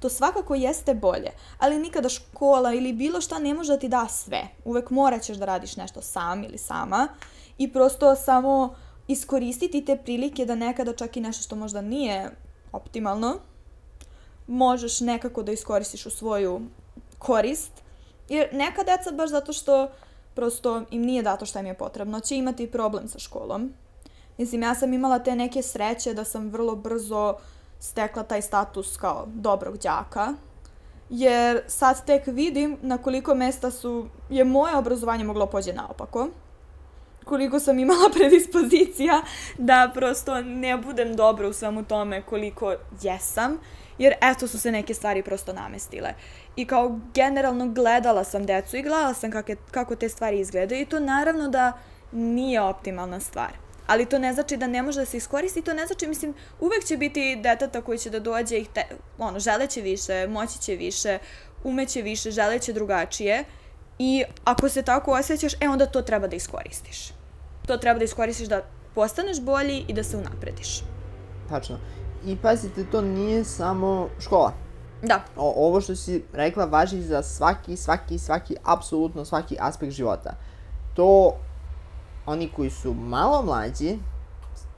To 0.00 0.08
svakako 0.08 0.54
jeste 0.54 0.94
bolje, 0.94 1.30
ali 1.58 1.78
nikada 1.78 2.08
škola 2.08 2.72
ili 2.72 2.92
bilo 2.92 3.20
šta 3.20 3.38
ne 3.38 3.54
može 3.54 3.72
da 3.72 3.78
ti 3.78 3.88
da 3.88 4.08
sve. 4.08 4.48
Uvek 4.64 4.90
morat 4.90 5.22
ćeš 5.22 5.36
da 5.36 5.44
radiš 5.44 5.76
nešto 5.76 6.02
sam 6.02 6.44
ili 6.44 6.58
sama 6.58 7.08
i 7.58 7.72
prosto 7.72 8.14
samo 8.16 8.74
iskoristiti 9.08 9.84
te 9.84 9.96
prilike 9.96 10.46
da 10.46 10.54
nekada 10.54 10.92
čak 10.92 11.16
i 11.16 11.20
nešto 11.20 11.42
što 11.42 11.56
možda 11.56 11.80
nije 11.80 12.30
optimalno, 12.72 13.38
možeš 14.46 15.00
nekako 15.00 15.42
da 15.42 15.52
iskoristiš 15.52 16.06
u 16.06 16.10
svoju 16.10 16.60
korist. 17.18 17.72
Jer 18.28 18.48
neka 18.52 18.82
deca 18.82 19.12
baš 19.12 19.30
zato 19.30 19.52
što 19.52 19.88
prosto 20.34 20.82
im 20.90 21.02
nije 21.02 21.22
dato 21.22 21.46
šta 21.46 21.60
im 21.60 21.66
je 21.66 21.74
potrebno, 21.74 22.20
će 22.20 22.36
imati 22.36 22.70
problem 22.70 23.08
sa 23.08 23.18
školom. 23.18 23.72
Mislim, 24.38 24.62
ja 24.62 24.74
sam 24.74 24.92
imala 24.92 25.18
te 25.18 25.36
neke 25.36 25.62
sreće 25.62 26.14
da 26.14 26.24
sam 26.24 26.48
vrlo 26.48 26.76
brzo 26.76 27.34
stekla 27.80 28.22
taj 28.22 28.42
status 28.42 28.96
kao 28.96 29.26
dobrog 29.34 29.78
đaka, 29.78 30.34
jer 31.10 31.62
sad 31.66 32.04
tek 32.04 32.22
vidim 32.26 32.78
na 32.82 32.98
koliko 32.98 33.34
mesta 33.34 33.70
su, 33.70 34.06
je 34.30 34.44
moje 34.44 34.76
obrazovanje 34.76 35.24
moglo 35.24 35.46
pođe 35.46 35.72
naopako 35.72 36.28
koliko 37.26 37.60
sam 37.60 37.78
imala 37.78 38.10
predispozicija 38.16 39.22
da 39.58 39.90
prosto 39.94 40.40
ne 40.40 40.76
budem 40.76 41.16
dobra 41.16 41.48
u 41.48 41.52
svemu 41.52 41.84
tome 41.84 42.22
koliko 42.22 42.74
jesam, 43.02 43.58
jer 43.98 44.14
eto 44.22 44.48
su 44.48 44.58
se 44.58 44.72
neke 44.72 44.94
stvari 44.94 45.22
prosto 45.22 45.52
namestile. 45.52 46.14
I 46.56 46.66
kao 46.66 47.00
generalno 47.14 47.68
gledala 47.68 48.24
sam 48.24 48.46
decu 48.46 48.76
i 48.76 48.82
gledala 48.82 49.14
sam 49.14 49.30
kako, 49.30 49.52
kako 49.70 49.96
te 49.96 50.08
stvari 50.08 50.40
izgledaju 50.40 50.82
i 50.82 50.86
to 50.86 51.00
naravno 51.00 51.48
da 51.48 51.72
nije 52.12 52.60
optimalna 52.60 53.20
stvar. 53.20 53.50
Ali 53.86 54.06
to 54.06 54.18
ne 54.18 54.32
znači 54.32 54.56
da 54.56 54.66
ne 54.66 54.82
može 54.82 55.00
da 55.00 55.06
se 55.06 55.16
iskoristi, 55.16 55.62
to 55.62 55.74
ne 55.74 55.86
znači, 55.86 56.06
mislim, 56.06 56.34
uvek 56.60 56.84
će 56.84 56.96
biti 56.96 57.36
deteta 57.36 57.82
koji 57.82 57.98
će 57.98 58.10
da 58.10 58.20
dođe 58.20 58.58
i 58.58 58.64
te, 58.64 58.84
ono, 59.18 59.38
želeće 59.38 59.80
više, 59.80 60.26
moći 60.28 60.58
će 60.60 60.74
više, 60.74 61.18
umeće 61.64 62.02
više, 62.02 62.30
želeće 62.30 62.72
drugačije 62.72 63.44
i 63.98 64.24
ako 64.44 64.68
se 64.68 64.82
tako 64.82 65.12
osjećaš, 65.12 65.52
e 65.60 65.68
onda 65.68 65.86
to 65.86 66.02
treba 66.02 66.26
da 66.26 66.36
iskoristiš. 66.36 67.15
To 67.66 67.76
treba 67.76 67.98
da 67.98 68.04
iskoristiš 68.04 68.48
da 68.48 68.62
postaneš 68.94 69.40
bolji 69.40 69.84
i 69.88 69.92
da 69.92 70.02
se 70.02 70.16
unaprediš. 70.16 70.82
Tačno. 71.48 71.78
I 72.26 72.36
pazite, 72.36 72.84
to 72.84 73.02
nije 73.02 73.44
samo 73.44 74.08
škola. 74.20 74.52
Da, 75.02 75.24
O, 75.36 75.66
ovo 75.66 75.80
što 75.80 75.96
si 75.96 76.24
rekla 76.32 76.64
važi 76.64 77.02
za 77.02 77.22
svaki, 77.22 77.76
svaki, 77.76 78.18
svaki, 78.18 78.56
apsolutno 78.64 79.24
svaki 79.24 79.56
aspekt 79.60 79.92
života. 79.92 80.34
To, 80.94 81.32
oni 82.26 82.48
koji 82.56 82.70
su 82.70 82.94
malo 82.94 83.42
mlađi, 83.42 83.98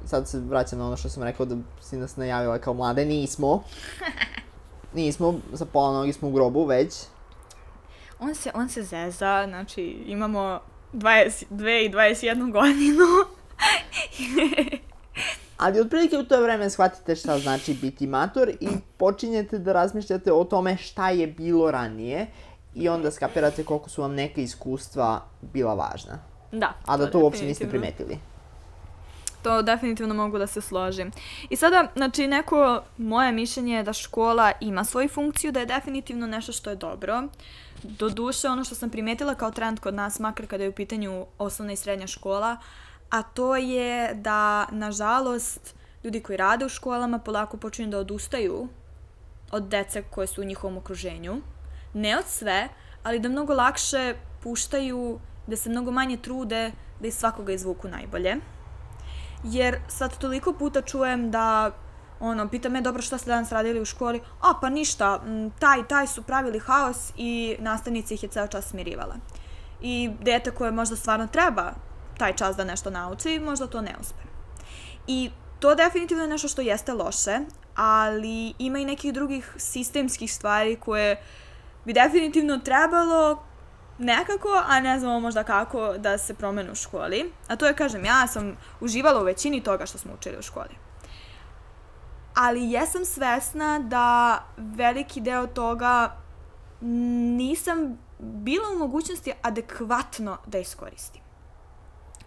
sad 0.04 0.28
se 0.28 0.40
vraćam 0.40 0.78
na 0.78 0.86
ono 0.86 0.96
što 0.96 1.08
sam 1.08 1.22
rekao 1.22 1.46
da 1.46 1.56
si 1.80 1.96
nas 1.96 2.16
najavila 2.16 2.58
kao 2.58 2.74
mlade, 2.74 3.04
nismo. 3.04 3.62
Nismo, 4.94 5.34
sa 5.54 5.64
pola 5.64 5.92
nogi 5.92 6.12
smo 6.12 6.28
u 6.28 6.32
grobu 6.32 6.64
već. 6.64 6.94
on 8.20 8.34
se, 8.34 8.50
on 8.54 8.68
se 8.68 8.82
zeza, 8.82 9.44
znači 9.48 9.82
imamo 10.06 10.60
22 10.92 11.86
i 11.86 11.90
21 11.90 12.52
godinu. 12.52 13.04
Ali 15.56 15.80
otprilike 15.80 16.18
u 16.18 16.24
to 16.24 16.42
vreme 16.42 16.70
shvatite 16.70 17.16
šta 17.16 17.38
znači 17.38 17.74
biti 17.74 18.06
mator 18.06 18.48
i 18.60 18.68
počinjete 18.96 19.58
da 19.58 19.72
razmišljate 19.72 20.32
o 20.32 20.44
tome 20.44 20.76
šta 20.76 21.10
je 21.10 21.26
bilo 21.26 21.70
ranije 21.70 22.26
i 22.74 22.88
onda 22.88 23.10
skapirate 23.10 23.64
koliko 23.64 23.90
su 23.90 24.02
vam 24.02 24.14
neka 24.14 24.40
iskustva 24.40 25.20
bila 25.40 25.74
važna. 25.74 26.18
da. 26.52 26.74
A 26.86 26.96
da 26.96 27.10
to 27.10 27.18
uopšte 27.18 27.46
niste 27.46 27.68
primetili. 27.68 28.18
To 29.42 29.62
definitivno 29.62 30.14
mogu 30.14 30.38
da 30.38 30.46
se 30.46 30.60
složim. 30.60 31.10
I 31.50 31.56
sada, 31.56 31.88
znači, 31.96 32.26
neko 32.26 32.82
moje 32.98 33.32
mišljenje 33.32 33.74
je 33.74 33.82
da 33.82 33.92
škola 33.92 34.52
ima 34.60 34.84
svoju 34.84 35.08
funkciju, 35.08 35.52
da 35.52 35.60
je 35.60 35.66
definitivno 35.66 36.26
nešto 36.26 36.52
što 36.52 36.70
je 36.70 36.76
dobro. 36.76 37.22
Doduše, 37.82 38.48
ono 38.48 38.64
što 38.64 38.74
sam 38.74 38.90
primetila 38.90 39.34
kao 39.34 39.50
trend 39.50 39.80
kod 39.80 39.94
nas, 39.94 40.18
makar 40.18 40.46
kada 40.46 40.64
je 40.64 40.70
u 40.70 40.72
pitanju 40.72 41.26
osnovna 41.38 41.72
i 41.72 41.76
srednja 41.76 42.06
škola, 42.06 42.56
a 43.10 43.22
to 43.22 43.56
je 43.56 44.14
da, 44.14 44.66
nažalost, 44.70 45.74
ljudi 46.04 46.20
koji 46.20 46.36
rade 46.36 46.64
u 46.64 46.68
školama 46.68 47.18
polako 47.18 47.56
počinju 47.56 47.88
da 47.88 47.98
odustaju 47.98 48.68
od 49.50 49.62
dece 49.62 50.02
koje 50.02 50.26
su 50.26 50.40
u 50.40 50.44
njihovom 50.44 50.76
okruženju. 50.76 51.40
Ne 51.94 52.18
od 52.18 52.24
sve, 52.26 52.68
ali 53.02 53.18
da 53.18 53.28
mnogo 53.28 53.54
lakše 53.54 54.14
puštaju, 54.42 55.20
da 55.46 55.56
se 55.56 55.70
mnogo 55.70 55.90
manje 55.90 56.16
trude 56.16 56.72
da 57.00 57.06
iz 57.06 57.14
svakoga 57.14 57.52
izvuku 57.52 57.88
najbolje. 57.88 58.36
Jer 59.44 59.80
sad 59.88 60.18
toliko 60.18 60.52
puta 60.52 60.82
čujem 60.82 61.30
da 61.30 61.70
ono, 62.20 62.48
pita 62.48 62.68
me, 62.68 62.80
dobro, 62.80 63.02
šta 63.02 63.18
ste 63.18 63.30
danas 63.30 63.52
radili 63.52 63.80
u 63.80 63.84
školi? 63.84 64.20
A, 64.40 64.54
pa 64.60 64.68
ništa, 64.68 65.22
taj, 65.58 65.88
taj 65.88 66.06
su 66.06 66.22
pravili 66.22 66.58
haos 66.58 67.12
i 67.16 67.56
nastavnica 67.58 68.14
ih 68.14 68.22
je 68.22 68.28
ceo 68.28 68.46
čas 68.46 68.64
smirivala. 68.64 69.14
I 69.80 70.10
dete 70.20 70.50
koje 70.50 70.70
možda 70.70 70.96
stvarno 70.96 71.26
treba 71.26 71.72
taj 72.18 72.36
čas 72.36 72.56
da 72.56 72.64
nešto 72.64 72.90
nauči, 72.90 73.38
možda 73.38 73.66
to 73.66 73.80
ne 73.80 73.94
uspe. 74.00 74.22
I 75.06 75.30
to 75.60 75.74
definitivno 75.74 76.24
je 76.24 76.28
nešto 76.28 76.48
što 76.48 76.62
jeste 76.62 76.92
loše, 76.92 77.38
ali 77.74 78.54
ima 78.58 78.78
i 78.78 78.84
nekih 78.84 79.14
drugih 79.14 79.54
sistemskih 79.56 80.34
stvari 80.34 80.76
koje 80.76 81.22
bi 81.84 81.92
definitivno 81.92 82.58
trebalo 82.58 83.47
nekako, 83.98 84.62
a 84.66 84.80
ne 84.80 84.98
znamo 84.98 85.20
možda 85.20 85.44
kako 85.44 85.98
da 85.98 86.18
se 86.18 86.34
promene 86.34 86.72
u 86.72 86.74
školi. 86.74 87.32
A 87.48 87.56
to 87.56 87.66
je, 87.66 87.74
kažem, 87.74 88.04
ja 88.04 88.26
sam 88.26 88.56
uživala 88.80 89.20
u 89.20 89.24
većini 89.24 89.62
toga 89.62 89.86
što 89.86 89.98
smo 89.98 90.12
učili 90.18 90.38
u 90.38 90.42
školi. 90.42 90.76
Ali 92.34 92.70
jesam 92.70 93.04
svesna 93.04 93.78
da 93.78 94.38
veliki 94.56 95.20
deo 95.20 95.46
toga 95.46 96.16
nisam 97.36 97.98
bila 98.18 98.68
u 98.74 98.78
mogućnosti 98.78 99.32
adekvatno 99.42 100.36
da 100.46 100.58
iskoristim. 100.58 101.22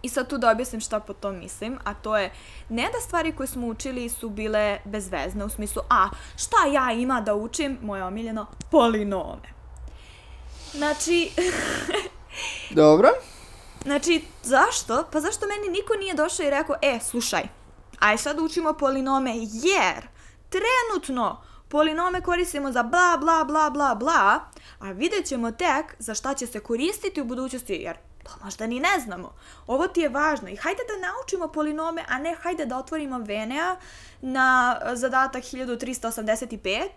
I 0.02 0.08
sad 0.08 0.28
tu 0.28 0.38
da 0.38 0.50
objasnim 0.50 0.80
šta 0.80 1.00
po 1.00 1.12
tom 1.12 1.38
mislim, 1.38 1.78
a 1.84 1.94
to 1.94 2.16
je 2.16 2.32
ne 2.68 2.82
da 2.82 3.00
stvari 3.00 3.32
koje 3.32 3.46
smo 3.46 3.66
učili 3.66 4.08
su 4.08 4.30
bile 4.30 4.78
bezvezne, 4.84 5.44
u 5.44 5.48
smislu, 5.48 5.82
a 5.90 6.08
šta 6.36 6.56
ja 6.72 6.92
ima 6.92 7.20
da 7.20 7.34
učim, 7.34 7.78
moje 7.82 8.04
omiljeno, 8.04 8.46
polinome. 8.70 9.61
Znači, 10.74 11.30
Dobro. 12.82 13.08
Znači, 13.82 14.24
zašto? 14.42 15.04
Pa 15.12 15.20
zašto 15.20 15.46
meni 15.46 15.78
niko 15.78 15.94
nije 15.94 16.14
došao 16.14 16.46
i 16.46 16.50
rekao, 16.50 16.76
e, 16.82 16.98
slušaj, 17.00 17.42
aj 17.98 18.18
sad 18.18 18.40
učimo 18.40 18.72
polinome, 18.72 19.32
jer 19.52 20.08
trenutno 20.48 21.42
polinome 21.68 22.20
koristimo 22.20 22.72
za 22.72 22.82
bla, 22.82 23.16
bla, 23.20 23.44
bla, 23.44 23.70
bla, 23.70 23.94
bla, 23.94 24.40
a 24.80 24.90
vidjet 24.92 25.26
ćemo 25.26 25.50
tek 25.50 25.94
za 25.98 26.14
šta 26.14 26.34
će 26.34 26.46
se 26.46 26.60
koristiti 26.60 27.20
u 27.20 27.24
budućnosti, 27.24 27.74
jer 27.74 27.96
to 28.24 28.30
možda 28.44 28.66
ni 28.66 28.80
ne 28.80 29.00
znamo. 29.00 29.34
Ovo 29.66 29.88
ti 29.88 30.00
je 30.00 30.08
važno 30.08 30.48
i 30.48 30.56
hajde 30.56 30.82
da 30.88 31.06
naučimo 31.08 31.48
polinome, 31.48 32.04
a 32.08 32.18
ne 32.18 32.34
hajde 32.42 32.66
da 32.66 32.78
otvorimo 32.78 33.18
Venea 33.18 33.76
na 34.20 34.78
e, 34.84 34.96
zadatak 34.96 35.44
1385 35.44 36.88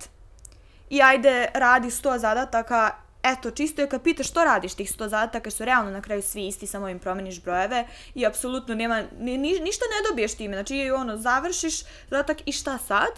i 0.89 1.01
ajde 1.01 1.47
radi 1.53 1.87
100 1.87 2.17
zadataka, 2.17 3.04
eto, 3.25 3.51
čisto 3.51 3.81
je 3.81 3.89
kad 3.89 4.01
pitaš 4.01 4.27
što 4.27 4.43
radiš 4.43 4.73
tih 4.73 4.91
100 4.91 5.07
zadataka, 5.07 5.51
su 5.51 5.65
realno 5.65 5.91
na 5.91 6.01
kraju 6.01 6.21
svi 6.21 6.47
isti, 6.47 6.67
samo 6.67 6.89
im 6.89 6.99
promeniš 6.99 7.41
brojeve 7.41 7.87
i 8.15 8.25
apsolutno 8.25 8.75
nema, 8.75 9.03
ni, 9.19 9.37
ni- 9.37 9.59
ništa 9.59 9.85
ne 9.85 10.09
dobiješ 10.09 10.35
time, 10.35 10.55
znači 10.55 10.91
ono, 10.91 11.17
završiš 11.17 11.81
zadatak 12.09 12.37
i 12.45 12.51
šta 12.51 12.77
sad? 12.77 13.11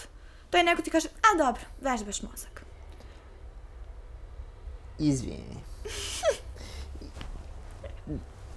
To 0.50 0.58
je 0.58 0.64
neko 0.64 0.82
ti 0.82 0.90
kaže, 0.90 1.08
a 1.08 1.38
dobro, 1.38 1.62
vežbaš 1.82 2.22
mozak. 2.22 2.64
Izvini. 5.00 5.58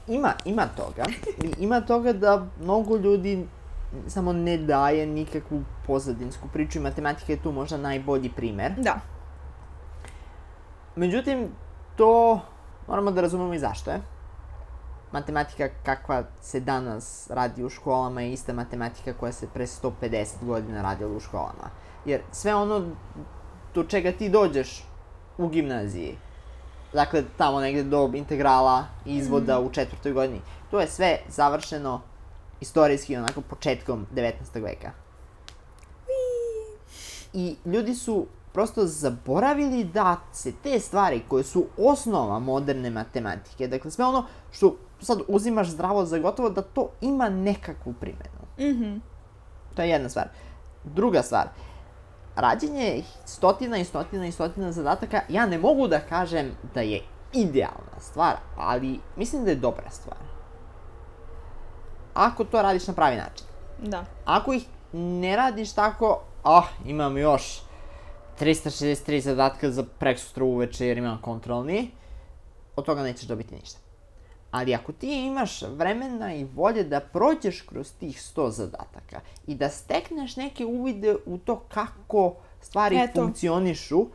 Ima, 0.08 0.34
ima 0.44 0.66
toga. 0.76 1.04
Ima 1.58 1.80
toga 1.80 2.12
da 2.12 2.46
mnogo 2.60 2.96
ljudi 2.96 3.46
samo 4.08 4.32
ne 4.32 4.58
daje 4.58 5.06
nikakvu 5.06 5.62
pozadinsku 5.86 6.48
priču 6.52 6.78
i 6.78 6.82
matematika 6.82 7.32
je 7.32 7.42
tu 7.42 7.52
možda 7.52 7.76
najbolji 7.76 8.30
primer. 8.36 8.72
Da, 8.76 9.00
Međutim, 10.96 11.48
to 11.96 12.40
moramo 12.88 13.10
da 13.10 13.20
razumemo 13.20 13.54
i 13.54 13.58
zašto 13.58 13.90
je. 13.90 14.00
Matematika 15.12 15.68
kakva 15.82 16.24
se 16.40 16.60
danas 16.60 17.30
radi 17.30 17.64
u 17.64 17.68
školama 17.68 18.20
je 18.20 18.32
ista 18.32 18.52
matematika 18.52 19.12
koja 19.12 19.32
se 19.32 19.46
pre 19.54 19.66
150 19.66 20.26
godina 20.42 20.82
radila 20.82 21.16
u 21.16 21.20
školama. 21.20 21.70
Jer 22.04 22.20
sve 22.32 22.54
ono 22.54 22.84
do 23.74 23.84
čega 23.84 24.12
ti 24.12 24.28
dođeš 24.28 24.84
u 25.38 25.48
gimnaziji, 25.48 26.18
dakle 26.92 27.24
tamo 27.36 27.60
negde 27.60 27.82
do 27.82 28.10
integrala 28.14 28.84
i 29.04 29.16
izvoda 29.16 29.60
u 29.60 29.70
četvrtoj 29.70 30.12
godini, 30.12 30.40
to 30.70 30.80
je 30.80 30.86
sve 30.86 31.18
završeno 31.28 32.00
istorijski 32.60 33.16
onako 33.16 33.40
početkom 33.40 34.06
19. 34.14 34.62
veka. 34.62 34.90
I 37.32 37.56
ljudi 37.64 37.94
su 37.94 38.26
prosto 38.52 38.86
zaboravili 38.86 39.84
da 39.84 40.16
se 40.32 40.52
te 40.62 40.80
stvari 40.80 41.22
koje 41.28 41.44
su 41.44 41.66
osnova 41.78 42.38
moderne 42.38 42.90
matematike, 42.90 43.68
dakle 43.68 43.90
sve 43.90 44.04
ono 44.04 44.24
što 44.52 44.76
sad 45.00 45.20
uzimaš 45.28 45.68
zdravo 45.68 46.04
za 46.04 46.18
gotovo, 46.18 46.50
da 46.50 46.62
to 46.62 46.88
ima 47.00 47.28
nekakvu 47.28 47.92
primjenu. 47.92 48.40
mhm, 48.58 48.98
To 49.74 49.82
je 49.82 49.88
jedna 49.88 50.08
stvar. 50.08 50.28
Druga 50.84 51.22
stvar, 51.22 51.48
rađenje 52.36 53.02
stotina 53.24 53.78
i 53.78 53.84
stotina 53.84 54.26
i 54.26 54.32
stotina 54.32 54.72
zadataka, 54.72 55.20
ja 55.28 55.46
ne 55.46 55.58
mogu 55.58 55.88
da 55.88 56.00
kažem 56.00 56.50
da 56.74 56.80
je 56.80 57.02
idealna 57.32 58.00
stvar, 58.00 58.36
ali 58.56 59.00
mislim 59.16 59.44
da 59.44 59.50
je 59.50 59.56
dobra 59.56 59.90
stvar. 59.90 60.18
Ako 62.14 62.44
to 62.44 62.62
radiš 62.62 62.86
na 62.86 62.94
pravi 62.94 63.16
način. 63.16 63.46
da. 63.82 64.04
Ako 64.24 64.52
ih 64.52 64.66
ne 64.92 65.36
radiš 65.36 65.72
tako, 65.72 66.20
ah, 66.44 66.62
imam 66.84 67.18
još 67.18 67.62
363 68.40 69.20
zadatka 69.20 69.70
za 69.70 69.84
preksutra 69.98 70.44
uveče 70.44 70.86
jer 70.86 70.98
imam 70.98 71.18
kontrolni, 71.22 71.90
od 72.76 72.84
toga 72.84 73.02
nećeš 73.02 73.28
dobiti 73.28 73.54
ništa. 73.54 73.78
Ali 74.50 74.74
ako 74.74 74.92
ti 74.92 75.26
imaš 75.26 75.62
vremena 75.62 76.34
i 76.34 76.44
volje 76.44 76.84
da 76.84 77.00
prođeš 77.00 77.60
kroz 77.60 77.92
tih 77.92 78.16
100 78.36 78.50
zadataka 78.50 79.20
i 79.46 79.54
da 79.54 79.68
stekneš 79.68 80.36
neke 80.36 80.66
uvide 80.66 81.16
u 81.26 81.38
to 81.38 81.56
kako 81.68 82.34
stvari 82.60 82.96
Eto. 82.96 83.22
funkcionišu, 83.22 84.06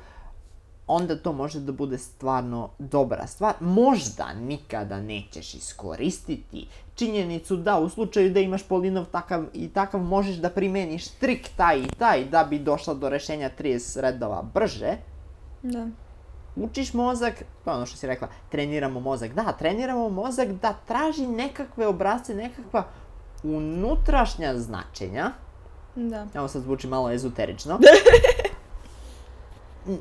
onda 0.87 1.15
to 1.15 1.33
može 1.33 1.59
da 1.59 1.71
bude 1.71 1.97
stvarno 1.97 2.69
dobra 2.79 3.27
stvar. 3.27 3.53
Možda 3.59 4.33
nikada 4.33 4.99
nećeš 5.01 5.53
iskoristiti 5.53 6.67
činjenicu 6.95 7.55
da 7.57 7.79
u 7.79 7.89
slučaju 7.89 8.29
da 8.33 8.39
imaš 8.39 8.63
polinov 8.63 9.05
takav 9.05 9.45
i 9.53 9.69
takav 9.69 10.01
možeš 10.01 10.35
da 10.35 10.49
primeniš 10.49 11.07
trik 11.07 11.49
taj 11.57 11.79
i 11.79 11.87
taj 11.99 12.25
da 12.25 12.43
bi 12.43 12.59
došla 12.59 12.93
do 12.93 13.09
rešenja 13.09 13.49
30 13.59 14.01
redova 14.01 14.43
brže, 14.53 14.97
Da. 15.63 15.87
učiš 16.55 16.93
mozak, 16.93 17.33
to 17.63 17.71
je 17.71 17.75
ono 17.75 17.85
što 17.85 17.97
si 17.97 18.07
rekla, 18.07 18.27
treniramo 18.49 18.99
mozak. 18.99 19.33
Da, 19.33 19.51
treniramo 19.59 20.09
mozak 20.09 20.47
da 20.47 20.73
traži 20.87 21.27
nekakve 21.27 21.87
obrazce, 21.87 22.35
nekakva 22.35 22.83
unutrašnja 23.43 24.57
značenja, 24.57 25.31
Da. 25.95 26.27
Evo 26.33 26.47
sad 26.47 26.61
zvuči 26.61 26.87
malo 26.87 27.11
ezoterično. 27.11 27.79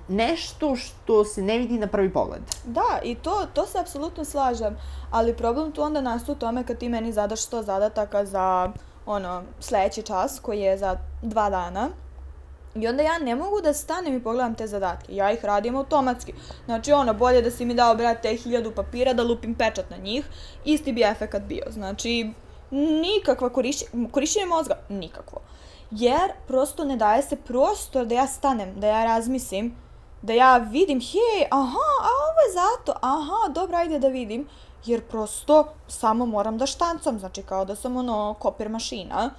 Nešto 0.08 0.76
što 0.76 1.24
se 1.24 1.42
ne 1.42 1.58
vidi 1.58 1.78
na 1.78 1.86
prvi 1.86 2.12
pogled. 2.12 2.42
Da, 2.64 3.00
i 3.02 3.14
to, 3.14 3.46
to 3.54 3.66
se 3.66 3.78
apsolutno 3.78 4.24
slažem, 4.24 4.76
ali 5.10 5.36
problem 5.36 5.72
tu 5.72 5.82
onda 5.82 6.00
nastaje 6.00 6.36
u 6.36 6.38
tome 6.38 6.64
kad 6.66 6.78
ti 6.78 6.88
meni 6.88 7.12
zadaš 7.12 7.40
100 7.40 7.62
zadataka 7.62 8.24
za 8.24 8.72
ono, 9.06 9.42
sledeći 9.60 10.02
čas 10.02 10.40
koji 10.40 10.60
je 10.60 10.78
za 10.78 10.96
dva 11.22 11.50
dana. 11.50 11.88
I 12.74 12.88
onda 12.88 13.02
ja 13.02 13.18
ne 13.18 13.36
mogu 13.36 13.60
da 13.60 13.72
stanem 13.72 14.16
i 14.16 14.22
pogledam 14.22 14.54
te 14.54 14.66
zadatke. 14.66 15.14
Ja 15.14 15.32
ih 15.32 15.44
radim 15.44 15.76
automatski. 15.76 16.32
Znači, 16.64 16.92
ono, 16.92 17.14
bolje 17.14 17.42
da 17.42 17.50
si 17.50 17.64
mi 17.64 17.74
dao, 17.74 17.94
brate, 17.94 18.36
hiljadu 18.36 18.70
papira, 18.70 19.12
da 19.12 19.22
lupim 19.22 19.54
pečat 19.54 19.90
na 19.90 19.96
njih, 19.96 20.24
isti 20.64 20.92
bi 20.92 21.02
efekat 21.02 21.42
bio. 21.42 21.64
Znači, 21.70 22.30
nikakva 22.70 23.48
korišćenje, 23.48 24.08
korišćenje 24.10 24.46
mozga, 24.46 24.74
nikakvo. 24.88 25.40
Jer 25.96 26.32
prosto 26.46 26.84
ne 26.84 26.96
daje 26.96 27.22
se 27.22 27.36
prostor 27.36 28.06
da 28.06 28.14
ja 28.14 28.26
stanem, 28.26 28.80
da 28.80 28.86
ja 28.86 29.04
razmislim, 29.04 29.76
da 30.22 30.32
ja 30.32 30.56
vidim, 30.56 31.00
hej, 31.00 31.46
aha, 31.50 31.88
a 32.02 32.10
ovo 32.28 32.40
je 32.46 32.52
zato, 32.52 32.98
aha, 33.00 33.48
dobro, 33.48 33.76
ajde 33.76 33.98
da 33.98 34.08
vidim. 34.08 34.48
Jer 34.84 35.04
prosto 35.08 35.66
samo 35.88 36.26
moram 36.26 36.58
da 36.58 36.66
štancam, 36.66 37.18
znači 37.18 37.42
kao 37.42 37.64
da 37.64 37.76
sam 37.76 37.96
ono 37.96 38.34
kopir 38.38 38.68
mašina. 38.68 39.30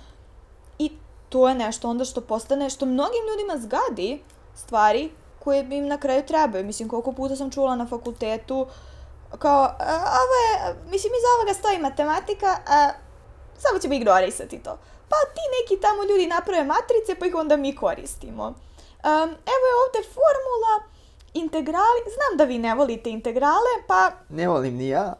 I 0.79 0.91
to 1.29 1.49
je 1.49 1.55
nešto 1.55 1.89
onda 1.89 2.05
što 2.05 2.21
postane, 2.21 2.69
što 2.69 2.85
mnogim 2.85 3.21
ljudima 3.29 3.57
zgadi 3.57 4.23
stvari 4.55 5.11
koje 5.43 5.63
bi 5.63 5.77
im 5.77 5.87
na 5.87 5.97
kraju 5.97 6.25
trebaju. 6.25 6.65
Mislim, 6.65 6.89
koliko 6.89 7.11
puta 7.11 7.35
sam 7.35 7.51
čula 7.51 7.75
na 7.75 7.87
fakultetu, 7.87 8.67
kao, 9.39 9.63
a, 9.63 9.73
ovo 10.23 10.35
je, 10.45 10.75
mislim, 10.89 11.13
iza 11.13 11.27
ovoga 11.37 11.53
stoji 11.53 11.79
matematika, 11.79 12.57
a, 12.67 12.89
samo 13.57 13.79
ćemo 13.79 13.93
ignorisati 13.93 14.59
to. 14.63 14.77
Pa 15.09 15.15
ti 15.35 15.41
neki 15.55 15.81
tamo 15.81 16.03
ljudi 16.03 16.27
naprave 16.27 16.63
matrice, 16.63 17.15
pa 17.19 17.25
ih 17.25 17.35
onda 17.35 17.57
mi 17.57 17.75
koristimo. 17.75 18.45
Um, 18.45 19.29
evo 19.55 19.65
je 19.69 19.79
ovde 19.85 20.01
formula, 20.13 20.73
integrali, 21.33 21.99
znam 22.15 22.37
da 22.37 22.43
vi 22.43 22.57
ne 22.57 22.75
volite 22.75 23.09
integrale, 23.09 23.73
pa 23.87 24.11
Ne 24.29 24.47
volim 24.47 24.75
ni 24.75 24.87
ja. 24.87 25.13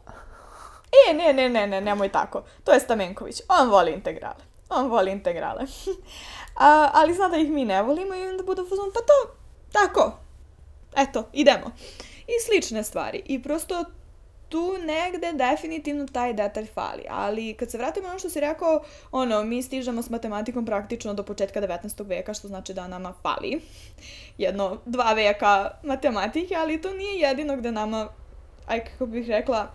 E, 1.10 1.14
ne, 1.14 1.34
ne, 1.34 1.50
ne, 1.50 1.68
ne, 1.68 1.82
nemoj 1.82 2.10
tako. 2.10 2.44
To 2.64 2.72
je 2.72 2.80
Stamenković. 2.80 3.42
On 3.48 3.70
voli 3.70 3.92
integrale. 3.92 4.44
On 4.70 4.90
voli 4.90 5.12
integrale. 5.12 5.66
A, 6.56 6.90
ali 6.94 7.14
zna 7.14 7.28
da 7.28 7.38
ih 7.38 7.52
mi 7.52 7.66
ne 7.66 7.82
volimo 7.84 8.16
i 8.16 8.28
onda 8.28 8.44
budu 8.44 8.66
fuzon, 8.70 8.92
pa 8.94 9.00
to, 9.00 9.34
tako. 9.72 10.18
Eto, 10.96 11.30
idemo. 11.34 11.72
I 12.28 12.34
slične 12.46 12.84
stvari. 12.84 13.22
I 13.26 13.44
prosto 13.44 13.86
tu 14.50 14.78
negde 14.86 15.32
definitivno 15.34 16.06
taj 16.08 16.34
detalj 16.34 16.66
fali. 16.66 17.04
Ali 17.10 17.54
kad 17.54 17.72
se 17.72 17.78
vratimo 17.78 18.04
na 18.04 18.10
ono 18.10 18.20
što 18.20 18.30
si 18.30 18.40
rekao, 18.40 18.84
ono, 19.12 19.44
mi 19.44 19.64
stižemo 19.64 20.02
s 20.02 20.10
matematikom 20.10 20.66
praktično 20.66 21.14
do 21.14 21.24
početka 21.24 21.62
19. 21.62 22.08
veka, 22.08 22.34
što 22.34 22.48
znači 22.48 22.74
da 22.74 22.88
nama 22.88 23.14
fali 23.22 23.62
jedno, 24.38 24.78
dva 24.86 25.14
veka 25.14 25.72
matematike, 25.84 26.56
ali 26.56 26.82
to 26.82 26.94
nije 26.94 27.20
jedino 27.20 27.58
gde 27.58 27.72
nama, 27.72 28.08
aj 28.68 28.86
kako 28.86 29.06
bih 29.06 29.28
rekla, 29.28 29.68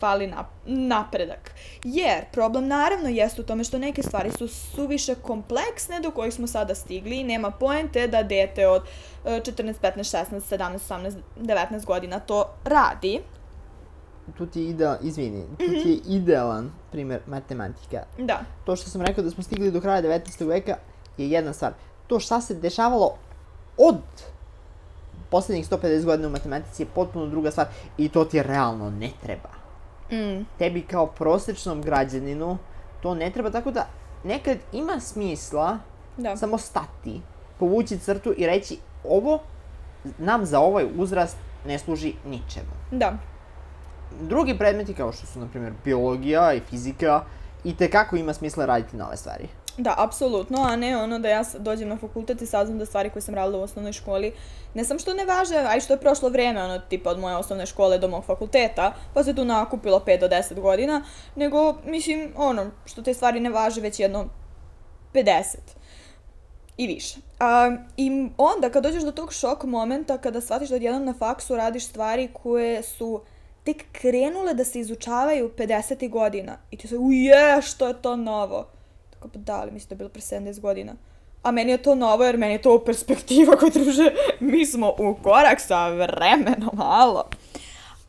fali 0.00 0.26
nap 0.26 0.46
napredak. 0.66 1.50
Jer 1.84 2.24
problem 2.32 2.66
naravno 2.66 3.08
jeste 3.08 3.40
u 3.40 3.44
tome 3.44 3.64
što 3.64 3.78
neke 3.78 4.02
stvari 4.02 4.30
su 4.38 4.48
suviše 4.48 5.14
kompleksne 5.14 6.00
do 6.00 6.10
kojih 6.10 6.34
smo 6.34 6.46
sada 6.46 6.74
stigli 6.74 7.16
i 7.16 7.24
nema 7.24 7.50
poente 7.50 8.06
da 8.06 8.22
dete 8.22 8.68
od 8.68 8.82
e, 9.24 9.40
14, 9.40 9.74
15, 9.82 9.96
16, 9.96 10.40
17, 10.56 10.78
18, 10.88 11.14
19 11.40 11.84
godina 11.84 12.20
to 12.20 12.54
radi. 12.64 13.20
Tu 14.38 14.46
ti 14.46 14.60
je 14.60 14.68
idealan, 14.68 14.98
izvini, 15.02 15.44
tu 15.58 15.64
ti 15.82 15.90
je 15.90 16.16
idealan 16.16 16.70
primjer 16.92 17.20
matematika. 17.26 18.02
Da, 18.18 18.40
To 18.64 18.76
što 18.76 18.90
sam 18.90 19.02
rekao 19.02 19.24
da 19.24 19.30
smo 19.30 19.42
stigli 19.42 19.70
do 19.70 19.80
kraja 19.80 20.02
19. 20.02 20.46
veka 20.48 20.76
je 21.18 21.30
jedna 21.30 21.52
stvar. 21.52 21.72
To 22.06 22.20
šta 22.20 22.40
se 22.40 22.54
dešavalo 22.54 23.14
od 23.78 23.96
poslednjih 25.30 25.70
150 25.70 26.04
godina 26.04 26.28
u 26.28 26.32
matematici 26.32 26.82
je 26.82 26.86
potpuno 26.94 27.26
druga 27.26 27.50
stvar 27.50 27.66
i 27.98 28.08
to 28.08 28.24
ti 28.24 28.42
realno 28.42 28.90
ne 28.90 29.10
treba. 29.22 29.48
mm, 30.12 30.46
tebi 30.58 30.82
kao 30.82 31.06
prosečnom 31.06 31.82
građaninu 31.82 32.58
to 33.02 33.14
ne 33.14 33.30
treba, 33.30 33.50
tako 33.50 33.70
da 33.70 33.86
nekad 34.24 34.56
ima 34.72 35.00
smisla 35.00 35.78
da. 36.16 36.36
samo 36.36 36.58
stati, 36.58 37.20
povući 37.58 37.98
crtu 37.98 38.34
i 38.36 38.46
reći 38.46 38.78
ovo 39.04 39.38
nam 40.18 40.46
za 40.46 40.60
ovaj 40.60 40.86
uzrast 40.96 41.36
ne 41.66 41.78
služi 41.78 42.12
ničemu. 42.26 42.70
Da, 42.90 43.12
Drugi 44.20 44.58
predmeti 44.58 44.94
kao 44.94 45.12
što 45.12 45.26
su, 45.26 45.40
na 45.40 45.46
primjer, 45.46 45.72
biologija 45.84 46.54
i 46.54 46.60
fizika, 46.70 47.24
i 47.64 47.76
tekako 47.76 48.16
ima 48.16 48.32
smisla 48.32 48.66
raditi 48.66 48.96
na 48.96 49.06
ove 49.06 49.16
stvari. 49.16 49.48
Da, 49.78 49.94
apsolutno, 49.98 50.62
a 50.62 50.76
ne 50.76 50.96
ono 50.96 51.18
da 51.18 51.28
ja 51.28 51.42
dođem 51.58 51.88
na 51.88 51.96
fakultet 51.96 52.42
i 52.42 52.46
saznam 52.46 52.78
da 52.78 52.86
stvari 52.86 53.10
koje 53.10 53.22
sam 53.22 53.34
radila 53.34 53.58
u 53.58 53.62
osnovnoj 53.62 53.92
školi 53.92 54.32
ne 54.76 54.84
sam 54.84 54.98
što 54.98 55.14
ne 55.14 55.24
važe, 55.24 55.56
a 55.56 55.76
i 55.76 55.80
što 55.80 55.92
je 55.92 56.00
prošlo 56.00 56.28
vreme, 56.28 56.62
ono, 56.62 56.78
tipa 56.78 57.10
od 57.10 57.18
moje 57.18 57.36
osnovne 57.36 57.66
škole 57.66 57.98
do 57.98 58.08
mog 58.08 58.24
fakulteta, 58.24 58.94
pa 59.14 59.24
se 59.24 59.34
tu 59.34 59.44
nakupilo 59.44 60.02
5 60.06 60.20
do 60.20 60.28
10 60.28 60.60
godina, 60.60 61.02
nego, 61.34 61.74
mislim, 61.84 62.32
ono, 62.36 62.70
što 62.84 63.02
te 63.02 63.14
stvari 63.14 63.40
ne 63.40 63.50
važe 63.50 63.80
već 63.80 64.00
jedno 64.00 64.28
50 65.14 65.56
i 66.76 66.86
više. 66.86 67.16
A, 67.40 67.76
I 67.96 68.28
onda 68.36 68.70
kad 68.70 68.82
dođeš 68.82 69.02
do 69.02 69.12
tog 69.12 69.32
šok 69.32 69.64
momenta 69.64 70.18
kada 70.18 70.40
shvatiš 70.40 70.68
da 70.68 70.76
odjednom 70.76 71.04
na 71.04 71.14
faksu 71.18 71.56
radiš 71.56 71.86
stvari 71.86 72.28
koje 72.42 72.82
su 72.82 73.20
tek 73.66 73.84
krenule 73.92 74.54
da 74.54 74.64
se 74.64 74.80
izučavaju 74.80 75.50
50 75.56 76.10
godina 76.10 76.58
i 76.70 76.76
ti 76.76 76.88
se, 76.88 76.96
uje, 76.98 77.62
što 77.62 77.88
je 77.88 78.02
to 78.02 78.16
novo? 78.16 78.66
Tako 79.10 79.28
pa 79.28 79.38
da, 79.38 79.54
ali 79.60 79.72
mislim 79.72 79.88
da 79.88 79.92
je 79.94 79.96
bilo 79.96 80.10
pre 80.10 80.22
70 80.22 80.60
godina. 80.60 80.94
A 81.42 81.50
meni 81.50 81.70
je 81.70 81.82
to 81.82 81.94
novo 81.94 82.24
jer 82.24 82.36
meni 82.36 82.54
je 82.54 82.62
to 82.62 82.84
perspektiva 82.84 83.56
koja 83.56 83.70
druže, 83.70 84.10
mi 84.40 84.66
smo 84.66 84.94
u 84.98 85.16
korak 85.22 85.60
sa 85.60 85.88
vremenom, 85.88 86.70
malo. 86.72 87.28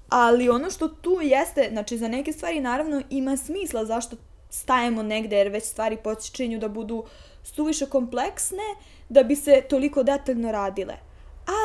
Ali 0.10 0.50
ono 0.50 0.72
što 0.72 0.88
tu 0.88 1.20
jeste, 1.22 1.70
znači 1.72 1.98
za 1.98 2.08
neke 2.08 2.34
stvari 2.34 2.60
naravno 2.60 3.02
ima 3.10 3.38
smisla 3.38 3.86
zašto 3.86 4.16
stajemo 4.50 5.04
negde 5.04 5.38
jer 5.38 5.48
već 5.48 5.64
stvari 5.64 5.98
počinju 5.98 6.60
da 6.60 6.68
budu 6.68 7.06
suviše 7.44 7.86
kompleksne 7.86 8.64
da 9.10 9.24
bi 9.24 9.36
se 9.36 9.62
toliko 9.70 10.04
detaljno 10.04 10.52
radile. 10.52 10.94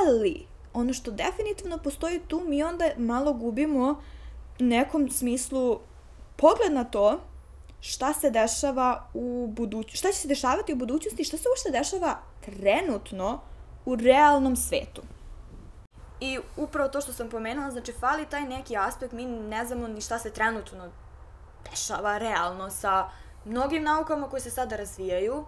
Ali, 0.07 0.52
ono 0.75 0.93
što 0.93 1.11
definitivno 1.11 1.79
postoji 1.79 2.21
tu, 2.29 2.43
mi 2.47 2.63
onda 2.63 2.85
malo 2.97 3.33
gubimo 3.33 4.03
nekom 4.59 5.11
smislu 5.11 5.81
pogled 6.37 6.73
na 6.73 6.85
to 6.85 7.21
šta 7.81 8.13
se 8.15 8.31
dešava 8.31 9.09
u 9.15 9.47
budućnosti, 9.51 9.99
šta 9.99 10.13
će 10.13 10.19
se 10.19 10.29
dešavati 10.29 10.73
u 10.73 10.77
budućnosti 10.77 11.23
i 11.23 11.25
šta 11.25 11.37
se 11.37 11.49
uopšte 11.49 11.71
dešava 11.79 12.19
trenutno 12.41 13.41
u 13.85 13.97
realnom 13.97 14.57
svetu. 14.57 15.03
I 16.21 16.39
upravo 16.57 16.89
to 16.89 17.01
što 17.01 17.13
sam 17.13 17.29
pomenula, 17.29 17.71
znači 17.71 17.93
fali 17.93 18.27
taj 18.27 18.45
neki 18.45 18.77
aspekt, 18.77 19.13
mi 19.13 19.25
ne 19.25 19.67
znamo 19.67 19.89
ni 19.89 20.01
šta 20.01 20.19
se 20.19 20.31
trenutno 20.31 20.91
dešava 21.71 22.19
realno 22.19 22.71
sa 22.71 23.11
mnogim 23.45 23.83
naukama 23.83 24.29
koje 24.29 24.41
se 24.41 24.51
sada 24.51 24.77
razvijaju. 24.77 25.45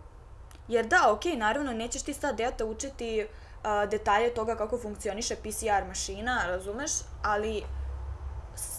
Jer 0.68 0.86
da, 0.86 1.12
okej, 1.12 1.36
naravno, 1.36 1.72
nećeš 1.72 2.02
ti 2.02 2.14
sad 2.14 2.36
deta 2.36 2.64
učiti 2.64 3.26
a, 3.64 3.86
detalje 3.86 4.34
toga 4.34 4.56
kako 4.56 4.78
funkcioniše 4.78 5.36
PCR 5.36 5.86
mašina, 5.88 6.42
razumeš? 6.46 6.90
Ali 7.22 7.62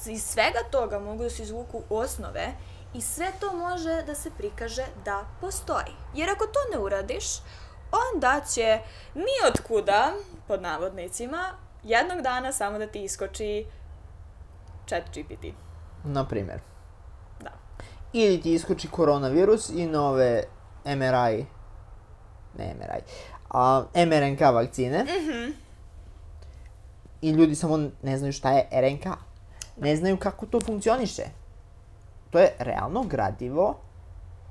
iz 0.08 0.24
svega 0.24 0.60
toga 0.72 1.00
mogu 1.00 1.24
da 1.24 1.30
se 1.30 1.44
izvuku 1.44 1.82
osnove 1.90 2.54
i 2.94 3.02
sve 3.02 3.32
to 3.40 3.54
može 3.54 4.04
da 4.04 4.16
se 4.16 4.32
prikaže 4.38 4.86
da 5.06 5.26
postoji. 5.42 5.96
Jer 6.14 6.30
ako 6.30 6.46
to 6.46 6.60
ne 6.72 6.80
uradiš, 6.80 7.26
onda 8.12 8.42
će 8.54 8.80
nijotkuda, 9.14 10.14
pod 10.48 10.62
navodnicima, 10.62 11.44
jednog 11.84 12.22
dana 12.22 12.52
samo 12.52 12.78
da 12.78 12.88
ti 12.88 13.04
iskoči 13.04 13.66
chat 14.88 15.04
GPT. 15.14 15.46
Na 16.04 16.26
primjer. 16.26 16.60
Da. 17.40 17.52
Ili 18.14 18.42
ti 18.42 18.54
iskoči 18.54 18.88
koronavirus 18.88 19.70
i 19.70 19.88
nove 19.88 20.44
MRI, 20.86 21.46
ne 22.58 22.76
MRI, 22.76 23.02
a 23.56 23.86
mRNK 23.96 24.42
vakcine. 24.42 25.04
Mhm. 25.04 25.52
I 27.22 27.30
ljudi 27.30 27.56
samo 27.56 27.78
ne 28.04 28.18
znaju 28.18 28.34
šta 28.34 28.52
je 28.52 28.68
RNK. 28.72 29.06
Ne 29.78 29.96
znaju 29.96 30.18
kako 30.18 30.46
to 30.46 30.62
funkcioniše. 30.62 31.24
To 32.30 32.40
je 32.40 32.56
realno 32.60 33.04
gradivo. 33.04 33.78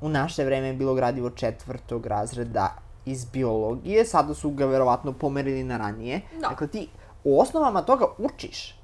U 0.00 0.08
naše 0.08 0.44
vreme 0.44 0.66
je 0.66 0.74
bilo 0.74 0.94
gradivo 0.94 1.30
četvrtog 1.30 2.06
razreda 2.06 2.74
iz 3.04 3.24
biologije, 3.24 4.04
sada 4.04 4.34
su 4.34 4.50
ga 4.50 4.66
verovatno 4.66 5.12
pomerili 5.12 5.64
na 5.64 5.76
ranije. 5.76 6.20
Da. 6.40 6.48
Dakle, 6.48 6.66
ti 6.66 6.88
u 7.24 7.40
osnovama 7.40 7.82
toga 7.82 8.06
učiš. 8.18 8.80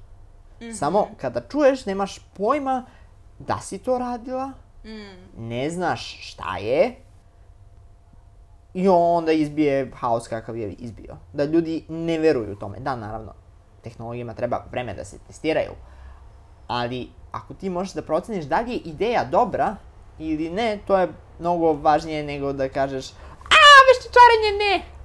Samo 0.73 1.07
kada 1.17 1.41
čuješ, 1.41 1.85
nemaš 1.85 2.19
pojma 2.37 2.85
da 3.39 3.59
si 3.59 3.77
to 3.77 3.97
radila, 3.97 4.51
ne 5.37 5.69
znaš 5.69 6.17
šta 6.21 6.57
je, 6.57 6.95
i 8.73 8.87
onda 8.87 9.31
izbije 9.31 9.91
haos 9.95 10.27
kakav 10.27 10.57
je 10.57 10.71
izbio. 10.71 11.17
Da 11.33 11.43
ljudi 11.43 11.85
ne 11.89 12.19
veruju 12.19 12.55
tome. 12.55 12.79
Da, 12.79 12.95
naravno, 12.95 13.33
tehnologijama 13.83 14.33
treba 14.33 14.65
vreme 14.71 14.93
da 14.93 15.05
se 15.05 15.17
testiraju, 15.27 15.71
ali 16.67 17.09
ako 17.31 17.53
ti 17.53 17.69
možeš 17.69 17.93
da 17.93 18.01
proceniš 18.01 18.45
da 18.45 18.61
li 18.61 18.71
je 18.71 18.77
ideja 18.77 19.23
dobra 19.31 19.75
ili 20.19 20.49
ne, 20.49 20.79
to 20.87 20.97
je 20.97 21.07
mnogo 21.39 21.73
važnije 21.73 22.23
nego 22.23 22.53
da 22.53 22.69
kažeš 22.69 23.11
a, 23.11 23.63
veštačarenje 23.87 24.57
ne! 24.59 25.00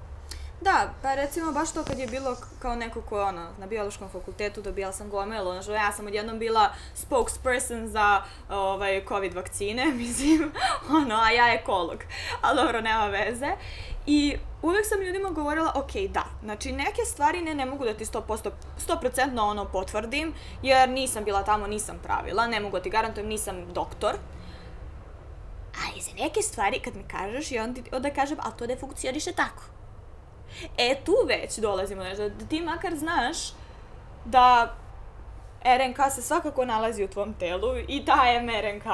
Da, 0.60 0.90
pa 1.02 1.14
recimo 1.14 1.52
baš 1.52 1.72
to 1.72 1.84
kad 1.84 1.98
je 1.98 2.06
bilo 2.06 2.36
kao 2.58 2.76
neko 2.76 3.00
ko 3.02 3.22
ono, 3.22 3.48
na 3.58 3.66
biološkom 3.66 4.08
fakultetu 4.08 4.62
dobijala 4.62 4.92
sam 4.92 5.10
gomelo, 5.10 5.50
ono 5.50 5.62
što 5.62 5.72
ja 5.72 5.92
sam 5.92 6.06
odjednom 6.06 6.38
bila 6.38 6.70
spokesperson 6.94 7.88
za 7.88 8.22
ovaj, 8.50 9.04
covid 9.08 9.34
vakcine, 9.34 9.86
mislim, 10.02 10.52
ono, 10.90 11.14
a 11.14 11.30
ja 11.30 11.52
ekolog. 11.52 11.98
Ali 12.40 12.56
dobro, 12.56 12.80
nema 12.80 13.06
veze. 13.06 13.48
I 14.06 14.36
uvek 14.62 14.86
sam 14.86 15.00
ljudima 15.00 15.30
govorila, 15.30 15.72
ok, 15.74 15.92
da, 16.10 16.24
znači 16.42 16.72
neke 16.72 17.04
stvari 17.04 17.40
ne, 17.40 17.54
ne 17.54 17.66
mogu 17.66 17.84
da 17.84 17.94
ti 17.94 18.04
100%, 18.04 18.50
100% 18.88 19.40
ono 19.40 19.64
potvrdim, 19.64 20.34
jer 20.62 20.88
nisam 20.88 21.24
bila 21.24 21.42
tamo, 21.42 21.66
nisam 21.66 21.98
pravila, 22.02 22.46
ne 22.46 22.60
mogu 22.60 22.76
da 22.76 22.82
ti 22.82 22.90
garantujem, 22.90 23.28
nisam 23.28 23.72
doktor. 23.72 24.14
Ali 25.86 26.02
za 26.02 26.10
neke 26.18 26.42
stvari 26.42 26.80
kad 26.80 26.96
mi 26.96 27.02
kažeš 27.08 27.50
i 27.50 27.58
onda, 27.58 27.80
onda 27.92 28.10
kažem, 28.10 28.38
a 28.40 28.50
to 28.50 28.66
ne 28.66 28.76
funkcioniše 28.76 29.32
tako. 29.32 29.75
E, 30.78 30.96
tu 31.04 31.14
već 31.26 31.58
dolazimo, 31.58 32.02
znaš, 32.02 32.16
da, 32.16 32.46
ti 32.48 32.60
makar 32.60 32.96
znaš 32.96 33.36
da 34.24 34.76
RNK 35.64 36.12
se 36.14 36.22
svakako 36.22 36.64
nalazi 36.64 37.04
u 37.04 37.08
tvom 37.08 37.34
telu 37.34 37.76
i 37.88 38.04
ta 38.04 38.16
mRNK 38.42 38.84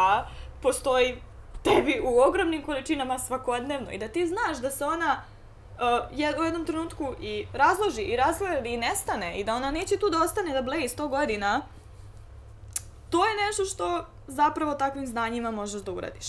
postoji 0.62 1.16
tebi 1.62 2.00
u 2.04 2.20
ogromnim 2.20 2.62
količinama 2.62 3.18
svakodnevno 3.18 3.90
i 3.90 3.98
da 3.98 4.08
ti 4.08 4.26
znaš 4.26 4.58
da 4.58 4.70
se 4.70 4.84
ona 4.84 5.22
uh, 5.72 6.18
je, 6.18 6.40
u 6.40 6.44
jednom 6.44 6.66
trenutku 6.66 7.14
i 7.20 7.46
razloži 7.52 8.02
i 8.02 8.16
razgledi 8.16 8.68
i 8.68 8.76
nestane 8.76 9.40
i 9.40 9.44
da 9.44 9.54
ona 9.54 9.70
neće 9.70 9.96
tu 9.96 10.10
da 10.10 10.22
ostane 10.22 10.52
da 10.52 10.62
bleji 10.62 10.88
100 10.88 11.08
godina, 11.08 11.60
to 13.10 13.26
je 13.26 13.46
nešto 13.46 13.64
što 13.64 14.06
zapravo 14.26 14.74
takvim 14.74 15.06
znanjima 15.06 15.50
možeš 15.50 15.82
da 15.82 15.92
uradiš. 15.92 16.26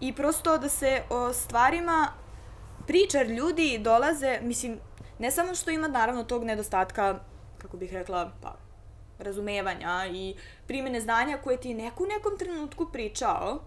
I 0.00 0.12
prosto 0.12 0.58
da 0.58 0.68
se 0.68 1.02
o 1.10 1.32
stvarima 1.32 2.08
priča, 2.88 3.18
jer 3.18 3.30
ljudi 3.30 3.78
dolaze, 3.78 4.40
mislim, 4.42 4.78
ne 5.18 5.30
samo 5.30 5.54
što 5.54 5.70
ima 5.70 5.88
naravno 5.88 6.24
tog 6.24 6.44
nedostatka, 6.44 7.20
kako 7.58 7.76
bih 7.76 7.92
rekla, 7.92 8.32
pa, 8.42 8.56
razumevanja 9.18 10.06
i 10.12 10.34
primene 10.66 11.00
znanja 11.00 11.38
koje 11.44 11.60
ti 11.60 11.68
je 11.68 11.74
neko 11.74 12.04
u 12.04 12.06
nekom 12.06 12.38
trenutku 12.38 12.86
pričao, 12.92 13.60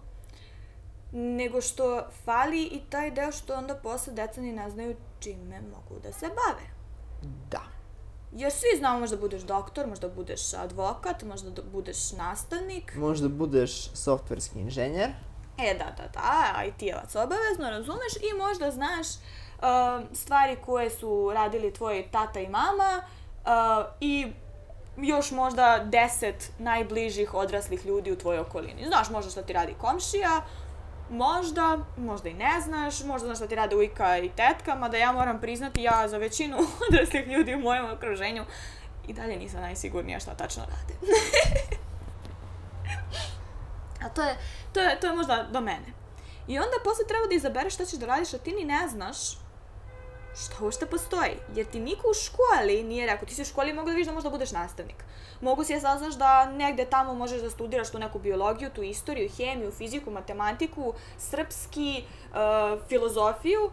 nego 1.12 1.60
što 1.60 2.02
fali 2.24 2.62
i 2.62 2.80
taj 2.90 3.10
deo 3.10 3.32
što 3.32 3.54
onda 3.54 3.74
posle 3.74 4.12
deca 4.12 4.40
ni 4.40 4.52
ne 4.52 4.70
znaju 4.70 4.96
čime 5.20 5.60
mogu 5.60 6.00
da 6.02 6.12
se 6.12 6.26
bave. 6.26 6.66
Da. 7.50 7.62
Jer 8.32 8.52
svi 8.52 8.78
znamo 8.78 9.00
možda 9.00 9.16
budeš 9.16 9.42
doktor, 9.42 9.86
možda 9.86 10.08
budeš 10.08 10.54
advokat, 10.54 11.22
možda 11.22 11.50
da 11.50 11.62
budeš 11.62 12.12
nastavnik. 12.12 12.94
Možda 12.96 13.28
budeš 13.28 13.90
softverski 13.94 14.58
inženjer. 14.58 15.10
E, 15.58 15.74
da, 15.74 15.84
da, 15.84 16.08
da, 16.14 16.64
IT-evac 16.64 17.16
obavezno, 17.16 17.70
razumeš, 17.70 18.12
i 18.16 18.38
možda 18.38 18.70
znaš 18.70 19.06
uh, 19.06 20.16
stvari 20.16 20.56
koje 20.64 20.90
su 20.90 21.30
radili 21.34 21.72
tvoji 21.72 22.02
tata 22.02 22.40
i 22.40 22.48
mama 22.48 23.02
uh, 23.44 23.84
i 24.00 24.32
još 24.96 25.30
možda 25.30 25.80
deset 25.84 26.52
najbližih 26.58 27.34
odraslih 27.34 27.86
ljudi 27.86 28.12
u 28.12 28.18
tvojoj 28.18 28.40
okolini. 28.40 28.86
Znaš 28.86 29.10
možda 29.10 29.30
šta 29.30 29.42
ti 29.42 29.52
radi 29.52 29.74
komšija, 29.80 30.42
možda, 31.10 31.78
možda 31.96 32.28
i 32.28 32.34
ne 32.34 32.60
znaš, 32.60 33.04
možda 33.04 33.26
znaš 33.26 33.38
šta 33.38 33.46
ti 33.46 33.54
rade 33.54 33.76
ujka 33.76 34.18
i 34.18 34.28
tetka, 34.28 34.74
mada 34.74 34.96
ja 34.96 35.12
moram 35.12 35.40
priznati, 35.40 35.82
ja 35.82 36.08
za 36.08 36.18
većinu 36.18 36.56
odraslih 36.88 37.26
ljudi 37.26 37.54
u 37.54 37.60
mojem 37.60 37.90
okruženju 37.90 38.44
i 39.08 39.12
dalje 39.12 39.36
nisam 39.36 39.60
najsigurnija 39.60 40.20
šta 40.20 40.34
tačno 40.34 40.64
rade. 40.64 40.94
A 44.04 44.08
to 44.08 44.22
je, 44.22 44.38
to 44.72 44.80
je, 44.80 45.00
to 45.00 45.06
je 45.06 45.12
možda 45.12 45.46
do 45.50 45.60
mene. 45.60 45.92
I 46.48 46.58
onda 46.58 46.76
posle 46.84 47.04
treba 47.08 47.26
da 47.26 47.34
izabereš 47.34 47.74
šta 47.74 47.84
ćeš 47.84 47.98
da 47.98 48.06
radiš, 48.06 48.34
a 48.34 48.38
ti 48.38 48.52
ni 48.52 48.64
ne 48.64 48.88
znaš 48.88 49.18
šta 50.34 50.64
uopšte 50.64 50.86
postoji. 50.86 51.36
Jer 51.54 51.66
ti 51.66 51.80
niko 51.80 52.08
u 52.10 52.14
školi 52.14 52.82
nije 52.82 53.06
rekao, 53.06 53.28
ti 53.28 53.34
si 53.34 53.42
u 53.42 53.44
školi 53.44 53.72
mogu 53.72 53.86
da 53.86 53.92
vidiš 53.92 54.06
da 54.06 54.12
možda 54.12 54.30
budeš 54.30 54.52
nastavnik. 54.52 55.04
Mogu 55.40 55.64
si 55.64 55.74
da 55.74 55.80
saznaš 55.80 56.14
da 56.14 56.46
negde 56.46 56.84
tamo 56.84 57.14
možeš 57.14 57.40
da 57.40 57.50
studiraš 57.50 57.90
tu 57.90 57.98
neku 57.98 58.18
biologiju, 58.18 58.70
tu 58.70 58.82
istoriju, 58.82 59.30
hemiju, 59.36 59.72
fiziku, 59.72 60.10
matematiku, 60.10 60.94
srpski, 61.18 62.04
uh, 62.30 62.80
filozofiju, 62.88 63.70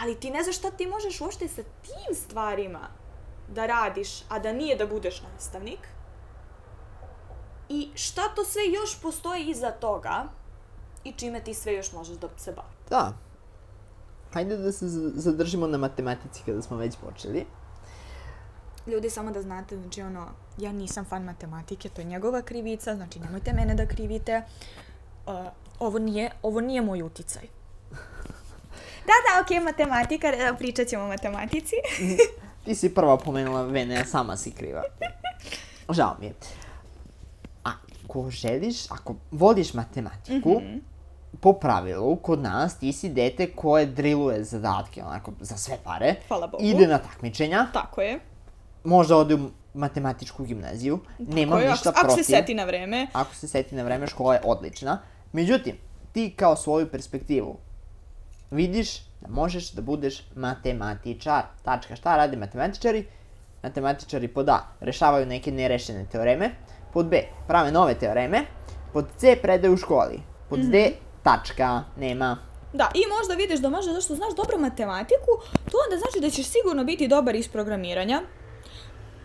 ali 0.00 0.20
ti 0.20 0.30
ne 0.30 0.42
znaš 0.42 0.56
šta 0.56 0.70
ti 0.70 0.86
možeš 0.86 1.20
uopšte 1.20 1.48
sa 1.48 1.62
tim 1.62 2.14
stvarima 2.14 2.88
da 3.48 3.66
radiš, 3.66 4.22
a 4.28 4.38
da 4.38 4.52
nije 4.52 4.76
da 4.76 4.86
budeš 4.86 5.22
nastavnik. 5.22 5.78
I 7.70 7.88
šta 7.94 8.22
to 8.34 8.44
sve 8.44 8.62
još 8.68 9.00
postoji 9.02 9.44
iza 9.44 9.70
toga 9.70 10.24
i 11.04 11.12
čime 11.12 11.40
ti 11.40 11.54
sve 11.54 11.74
još 11.74 11.92
možeš 11.92 12.16
da 12.16 12.28
se 12.36 12.52
baviš. 12.52 12.88
Da. 12.90 13.12
Hajde 14.32 14.56
da 14.56 14.72
se 14.72 14.88
zadržimo 15.14 15.66
na 15.66 15.78
matematici 15.78 16.42
kada 16.46 16.62
smo 16.62 16.76
već 16.76 16.96
počeli. 16.96 17.46
Ljudi, 18.86 19.10
samo 19.10 19.30
da 19.30 19.42
znate, 19.42 19.76
znači 19.76 20.02
ono, 20.02 20.26
ja 20.58 20.72
nisam 20.72 21.04
fan 21.04 21.24
matematike, 21.24 21.88
to 21.88 22.00
je 22.00 22.04
njegova 22.04 22.42
krivica, 22.42 22.94
znači 22.94 23.20
nemojte 23.20 23.52
mene 23.52 23.74
da 23.74 23.86
krivite. 23.86 24.42
Uh, 25.26 25.34
ovo 25.78 25.98
nije, 25.98 26.30
ovo 26.42 26.60
nije 26.60 26.82
moj 26.82 27.02
uticaj. 27.02 27.42
Da, 29.00 29.12
da, 29.26 29.42
okej, 29.42 29.60
matematika, 29.60 30.28
e, 30.28 30.54
pričat 30.58 30.88
ćemo 30.88 31.04
o 31.04 31.08
matematici. 31.08 31.74
Ti 32.64 32.74
si 32.74 32.94
prva 32.94 33.16
pomenula 33.16 33.62
Vene, 33.62 34.04
sama 34.04 34.36
si 34.36 34.50
kriva. 34.50 34.82
Žao 35.96 36.16
mi 36.20 36.26
je. 36.26 36.34
Ako 38.10 38.30
želiš, 38.30 38.90
ako 38.90 39.14
voliš 39.30 39.74
matematiku, 39.74 40.50
Mhm. 40.52 40.78
po 41.40 41.52
pravilu, 41.52 42.16
kod 42.16 42.40
nas, 42.40 42.74
ti 42.74 42.92
si 42.92 43.08
dete 43.08 43.46
koje 43.48 43.86
driluje 43.86 44.44
zadatke, 44.44 45.02
onako, 45.02 45.32
za 45.40 45.56
sve 45.56 45.78
pare. 45.84 46.14
Hvala 46.28 46.46
Bogu. 46.46 46.64
Ide 46.64 46.86
na 46.86 46.98
takmičenja, 46.98 47.66
Tako 47.72 48.00
je. 48.00 48.18
možda 48.84 49.16
ode 49.16 49.34
u 49.36 49.50
matematičku 49.74 50.44
gimnaziju, 50.44 50.98
nemam 51.20 51.50
Tako 51.50 51.60
je, 51.60 51.70
ništa 51.70 51.88
ako, 51.88 51.98
ako 51.98 52.06
protiv. 52.06 52.24
se 52.24 52.30
seti 52.30 52.54
na 52.54 52.64
vreme. 52.64 53.06
ako 53.12 53.34
se 53.34 53.48
seti 53.48 53.74
na 53.74 53.82
vreme, 53.82 54.06
škola 54.06 54.34
je 54.34 54.40
odlična. 54.44 54.98
Međutim, 55.32 55.76
ti 56.12 56.32
kao 56.32 56.56
svoju 56.56 56.88
perspektivu 56.88 57.56
vidiš 58.50 58.90
da 59.20 59.28
možeš 59.30 59.70
da 59.70 59.82
budeš 59.82 60.22
matematičar. 60.34 61.42
Tačka, 61.62 61.96
šta 61.96 62.16
rade 62.16 62.36
matematičari? 62.36 63.06
Matematičari 63.62 64.28
pod 64.28 64.48
A 64.48 64.58
rešavaju 64.80 65.26
neke 65.26 65.52
nerešene 65.52 66.06
teoreme, 66.06 66.50
pod 66.92 67.06
B 67.06 67.16
prave 67.46 67.72
nove 67.72 67.94
teoreme, 67.94 68.42
pod 68.92 69.06
C 69.16 69.36
predaju 69.36 69.74
u 69.74 69.76
školi, 69.76 70.20
pod 70.48 70.58
D 70.60 70.78
Mhm. 70.80 70.94
tačka, 71.22 71.82
nema. 71.96 72.36
Da, 72.72 72.90
i 72.94 73.02
možda 73.10 73.34
vidiš 73.34 73.60
da 73.60 73.68
možda 73.68 73.92
zašto 73.92 74.14
znaš 74.14 74.34
dobro 74.36 74.58
matematiku, 74.58 75.30
to 75.70 75.76
onda 75.84 75.96
znači 75.98 76.20
da 76.20 76.30
ćeš 76.30 76.46
sigurno 76.46 76.84
biti 76.84 77.08
dobar 77.08 77.34
iz 77.34 77.48
programiranja. 77.48 78.22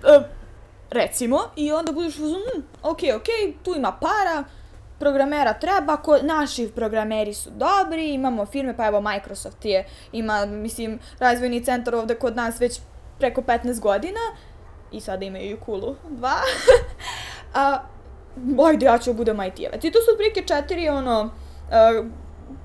E, 0.04 0.19
recimo, 0.91 1.39
i 1.56 1.71
onda 1.71 1.91
budeš 1.91 2.15
uzun, 2.15 2.41
hm, 2.45 2.62
ok, 2.84 2.99
ok, 3.15 3.25
tu 3.63 3.73
ima 3.75 3.91
para, 3.91 4.43
programera 4.99 5.54
treba, 5.54 5.97
ko, 5.97 6.17
naši 6.17 6.71
programeri 6.75 7.34
su 7.34 7.49
dobri, 7.49 8.13
imamo 8.13 8.45
firme, 8.45 8.78
pa 8.78 8.88
evo 8.88 9.01
Microsoft 9.01 9.65
je, 9.65 9.86
ima, 10.12 10.45
mislim, 10.45 10.99
razvojni 11.19 11.63
centar 11.63 11.95
ovde 11.95 12.15
kod 12.15 12.36
nas 12.36 12.62
već 12.62 12.80
preko 13.19 13.41
15 13.41 13.80
godina, 13.80 14.19
i 14.91 15.01
sada 15.01 15.25
imaju 15.25 15.51
i 15.51 15.58
Kulu 15.58 15.95
2. 16.10 16.30
A, 17.56 17.80
ajde, 18.68 18.86
ja 18.86 18.98
ću 18.98 19.13
da 19.13 19.18
budem 19.18 19.38
IT-evac. 19.38 19.84
I 19.84 19.91
to 19.91 20.00
su 20.00 20.12
otprilike 20.12 20.44
četiri, 20.48 20.89
ono, 20.89 21.30
a, 21.72 22.04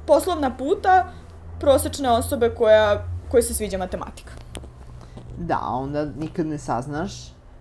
poslovna 0.06 0.56
puta 0.56 1.12
prosečne 1.60 2.10
osobe 2.10 2.54
koja, 2.54 3.04
koja 3.30 3.42
se 3.42 3.54
sviđa 3.54 3.78
matematika. 3.78 4.32
Da, 5.38 5.58
onda 5.62 6.04
nikad 6.04 6.46
ne 6.46 6.58
saznaš 6.58 7.12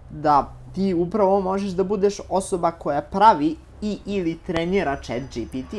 da 0.09 0.53
ti 0.75 0.93
upravo 0.93 1.41
možeš 1.41 1.71
da 1.71 1.83
budeš 1.83 2.19
osoba 2.29 2.71
koja 2.71 3.01
pravi 3.01 3.55
i 3.81 3.99
ili 4.05 4.39
trenira 4.47 5.01
chat 5.03 5.21
GPT. 5.21 5.73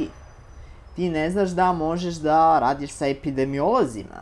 Ti 0.97 1.11
ne 1.11 1.31
znaš 1.31 1.51
da 1.51 1.73
možeš 1.73 2.15
da 2.15 2.59
radiš 2.59 2.91
sa 2.91 3.07
epidemiolozima. 3.07 4.21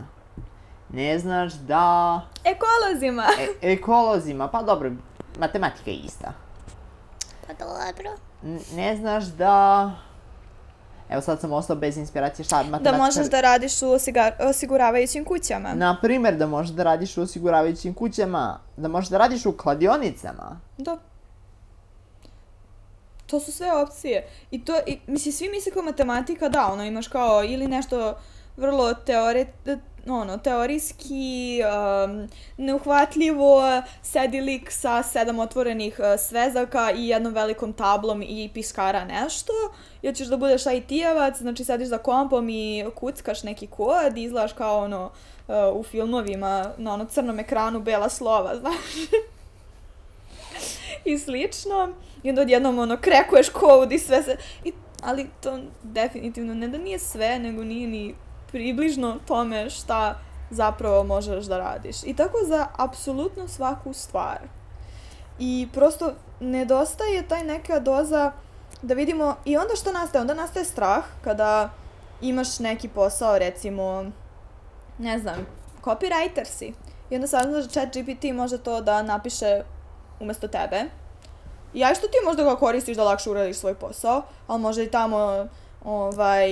Ne 0.93 1.19
znaš 1.19 1.53
da... 1.53 2.21
Ekolozima! 2.43 3.23
E, 3.39 3.73
ekolozima, 3.73 4.47
pa 4.47 4.61
dobro, 4.63 4.91
matematika 5.39 5.91
je 5.91 5.97
ista. 5.97 6.33
Pa 7.49 7.55
dobro. 7.55 8.09
Ne 8.73 8.95
znaš 8.95 9.23
da... 9.25 9.91
Evo 11.09 11.21
sad 11.21 11.39
sam 11.41 11.53
ostao 11.53 11.75
bez 11.75 11.97
inspiracije 11.97 12.45
šta 12.45 12.63
Da 12.63 12.69
matematika... 12.69 12.97
možeš 12.97 13.27
da 13.27 13.41
radiš 13.41 13.81
u 13.81 13.85
osiga- 13.85 14.35
osiguravajućim 14.39 15.25
kućama. 15.25 15.73
Na 15.73 15.97
primer, 16.01 16.35
da 16.35 16.47
možeš 16.47 16.71
da 16.71 16.83
radiš 16.83 17.17
u 17.17 17.21
osiguravajućim 17.21 17.93
kućama, 17.93 18.59
da 18.77 18.87
možeš 18.87 19.09
da 19.09 19.17
radiš 19.17 19.45
u 19.45 19.51
kladionicama. 19.51 20.59
Da. 20.77 20.97
To 23.25 23.39
su 23.39 23.51
sve 23.51 23.73
opcije. 23.73 24.27
I 24.51 24.65
to, 24.65 24.73
i, 24.87 24.99
mislim, 25.07 25.33
svi 25.33 25.49
misle 25.49 25.71
kao 25.71 25.81
matematika, 25.83 26.49
da, 26.49 26.67
ono, 26.67 26.83
imaš 26.83 27.07
kao 27.07 27.43
ili 27.43 27.67
nešto 27.67 28.17
vrlo 28.57 28.93
teore, 28.93 29.45
ono, 30.11 30.37
teorijski, 30.37 31.61
um, 31.63 32.27
neuhvatljivo, 32.57 33.81
sedi 34.01 34.41
lik 34.41 34.71
sa 34.71 35.03
sedam 35.03 35.39
otvorenih 35.39 35.99
uh, 35.99 36.19
svezaka 36.19 36.91
i 36.91 37.07
jednom 37.07 37.33
velikom 37.33 37.73
tablom 37.73 38.21
i 38.21 38.49
piskara 38.53 39.05
nešto, 39.05 39.53
ili 40.01 40.15
ćeš 40.15 40.27
da 40.27 40.37
budeš 40.37 40.65
IT-evac, 40.65 41.37
znači 41.37 41.63
sediš 41.63 41.87
za 41.87 41.97
kompom 41.97 42.49
i 42.49 42.85
kuckaš 42.95 43.43
neki 43.43 43.67
kod 43.67 44.17
i 44.17 44.23
izgledaš 44.23 44.53
kao 44.53 44.83
ono, 44.83 45.11
uh, 45.47 45.79
u 45.79 45.83
filmovima, 45.83 46.71
na 46.77 46.93
ono 46.93 47.05
crnom 47.05 47.39
ekranu, 47.39 47.79
bela 47.79 48.09
slova, 48.09 48.55
znaš. 48.59 49.09
I 51.05 51.17
slično. 51.17 51.89
I 52.23 52.29
onda 52.29 52.41
odjednom 52.41 52.79
ono, 52.79 52.97
krekuješ 52.97 53.49
kod 53.49 53.91
i 53.91 53.99
sve 53.99 54.23
se... 54.23 54.37
I, 54.63 54.73
ali 55.03 55.27
to 55.41 55.59
definitivno 55.83 56.53
ne 56.53 56.67
da 56.67 56.77
nije 56.77 56.99
sve, 56.99 57.39
nego 57.39 57.63
nije 57.63 57.87
ni 57.87 58.15
približno 58.51 59.17
tome 59.27 59.69
šta 59.69 60.19
zapravo 60.49 61.03
možeš 61.03 61.45
da 61.45 61.57
radiš. 61.57 62.03
I 62.03 62.15
tako 62.15 62.37
za 62.47 62.67
apsolutno 62.77 63.47
svaku 63.47 63.93
stvar. 63.93 64.39
I 65.39 65.67
prosto 65.73 66.13
nedostaje 66.39 67.27
taj 67.27 67.43
neka 67.43 67.79
doza 67.79 68.31
da 68.81 68.93
vidimo 68.93 69.35
i 69.45 69.57
onda 69.57 69.75
što 69.75 69.91
nastaje? 69.91 70.21
Onda 70.21 70.33
nastaje 70.33 70.65
strah 70.65 71.03
kada 71.23 71.69
imaš 72.21 72.59
neki 72.59 72.87
posao, 72.87 73.39
recimo, 73.39 74.05
ne 74.97 75.19
znam, 75.19 75.45
copywriter 75.83 76.45
si. 76.45 76.73
I 77.09 77.15
onda 77.15 77.27
saznaš 77.27 77.63
da 77.63 77.69
chat 77.69 77.97
GPT 77.97 78.23
može 78.33 78.57
to 78.57 78.81
da 78.81 79.03
napiše 79.03 79.61
umesto 80.19 80.47
tebe. 80.47 80.83
I 81.73 81.83
aj 81.83 81.95
što 81.95 82.07
ti 82.07 82.17
možda 82.25 82.43
ga 82.43 82.55
koristiš 82.55 82.97
da 82.97 83.03
lakše 83.03 83.29
uradiš 83.29 83.57
svoj 83.57 83.73
posao, 83.73 84.21
ali 84.47 84.61
može 84.61 84.83
i 84.83 84.91
tamo 84.91 85.47
ovaj, 85.85 86.51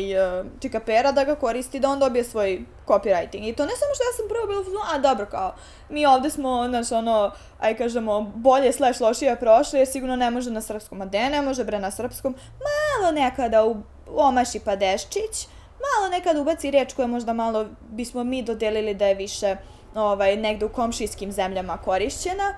čika 0.60 0.80
pera 0.80 1.12
da 1.12 1.24
ga 1.24 1.36
koristi 1.36 1.80
da 1.80 1.90
on 1.90 2.00
dobije 2.00 2.24
svoj 2.24 2.62
copywriting. 2.88 3.50
I 3.50 3.54
to 3.54 3.66
ne 3.66 3.72
samo 3.72 3.96
što 3.96 4.04
ja 4.04 4.14
sam 4.18 4.28
prvo 4.30 4.48
bila 4.48 4.86
a 4.94 4.98
dobro 4.98 5.26
kao, 5.26 5.56
mi 5.90 6.06
ovde 6.06 6.30
smo, 6.30 6.66
znaš, 6.70 6.92
ono, 6.92 7.32
aj 7.60 7.78
kažemo, 7.78 8.22
bolje 8.22 8.74
slash 8.74 9.02
lošije 9.02 9.36
prošli, 9.36 9.80
jer 9.80 9.88
sigurno 9.88 10.16
ne 10.16 10.32
može 10.32 10.52
na 10.52 10.62
srpskom. 10.62 11.02
A 11.02 11.06
de 11.06 11.30
ne 11.30 11.42
može 11.42 11.64
bre 11.64 11.80
na 11.80 11.92
srpskom? 11.92 12.36
Malo 12.60 13.12
nekada 13.12 13.66
u, 13.66 13.76
omaši 14.16 14.60
padeščić, 14.60 15.48
malo 15.80 16.10
nekada 16.12 16.42
ubaci 16.42 16.72
reč 16.72 16.94
koja 16.94 17.08
možda 17.08 17.34
malo 17.34 17.66
bismo 17.90 18.24
mi 18.24 18.42
dodelili 18.44 18.94
da 18.94 19.06
je 19.06 19.16
više 19.16 19.56
ovaj, 19.96 20.36
negde 20.36 20.66
u 20.66 20.70
komšijskim 20.70 21.32
zemljama 21.32 21.78
korišćena, 21.78 22.56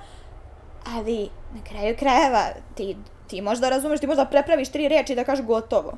ali 0.95 1.29
na 1.53 1.63
kraju 1.63 1.95
krajeva 1.99 2.43
ti, 2.75 2.97
ti 3.27 3.41
možda 3.41 3.69
razumeš, 3.69 3.99
ti 3.99 4.07
možda 4.07 4.25
prepraviš 4.25 4.69
tri 4.69 4.87
reči 4.87 5.15
da 5.15 5.23
kažeš 5.23 5.45
gotovo. 5.45 5.93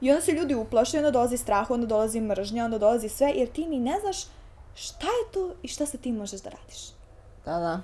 I 0.00 0.10
onda 0.10 0.22
se 0.22 0.32
ljudi 0.32 0.54
uplaše, 0.54 0.98
onda 0.98 1.10
dolazi 1.10 1.36
strah, 1.36 1.70
onda 1.70 1.86
dolazi 1.86 2.20
mržnja, 2.20 2.64
onda 2.64 2.78
dolazi 2.78 3.08
sve, 3.08 3.32
jer 3.34 3.48
ti 3.48 3.66
ni 3.66 3.80
ne 3.80 4.00
znaš 4.00 4.24
šta 4.74 5.06
je 5.06 5.32
to 5.32 5.54
i 5.62 5.68
šta 5.68 5.86
sa 5.86 5.98
tim 5.98 6.16
možeš 6.16 6.40
da 6.40 6.50
radiš. 6.50 6.88
Da, 7.44 7.58
da. 7.58 7.80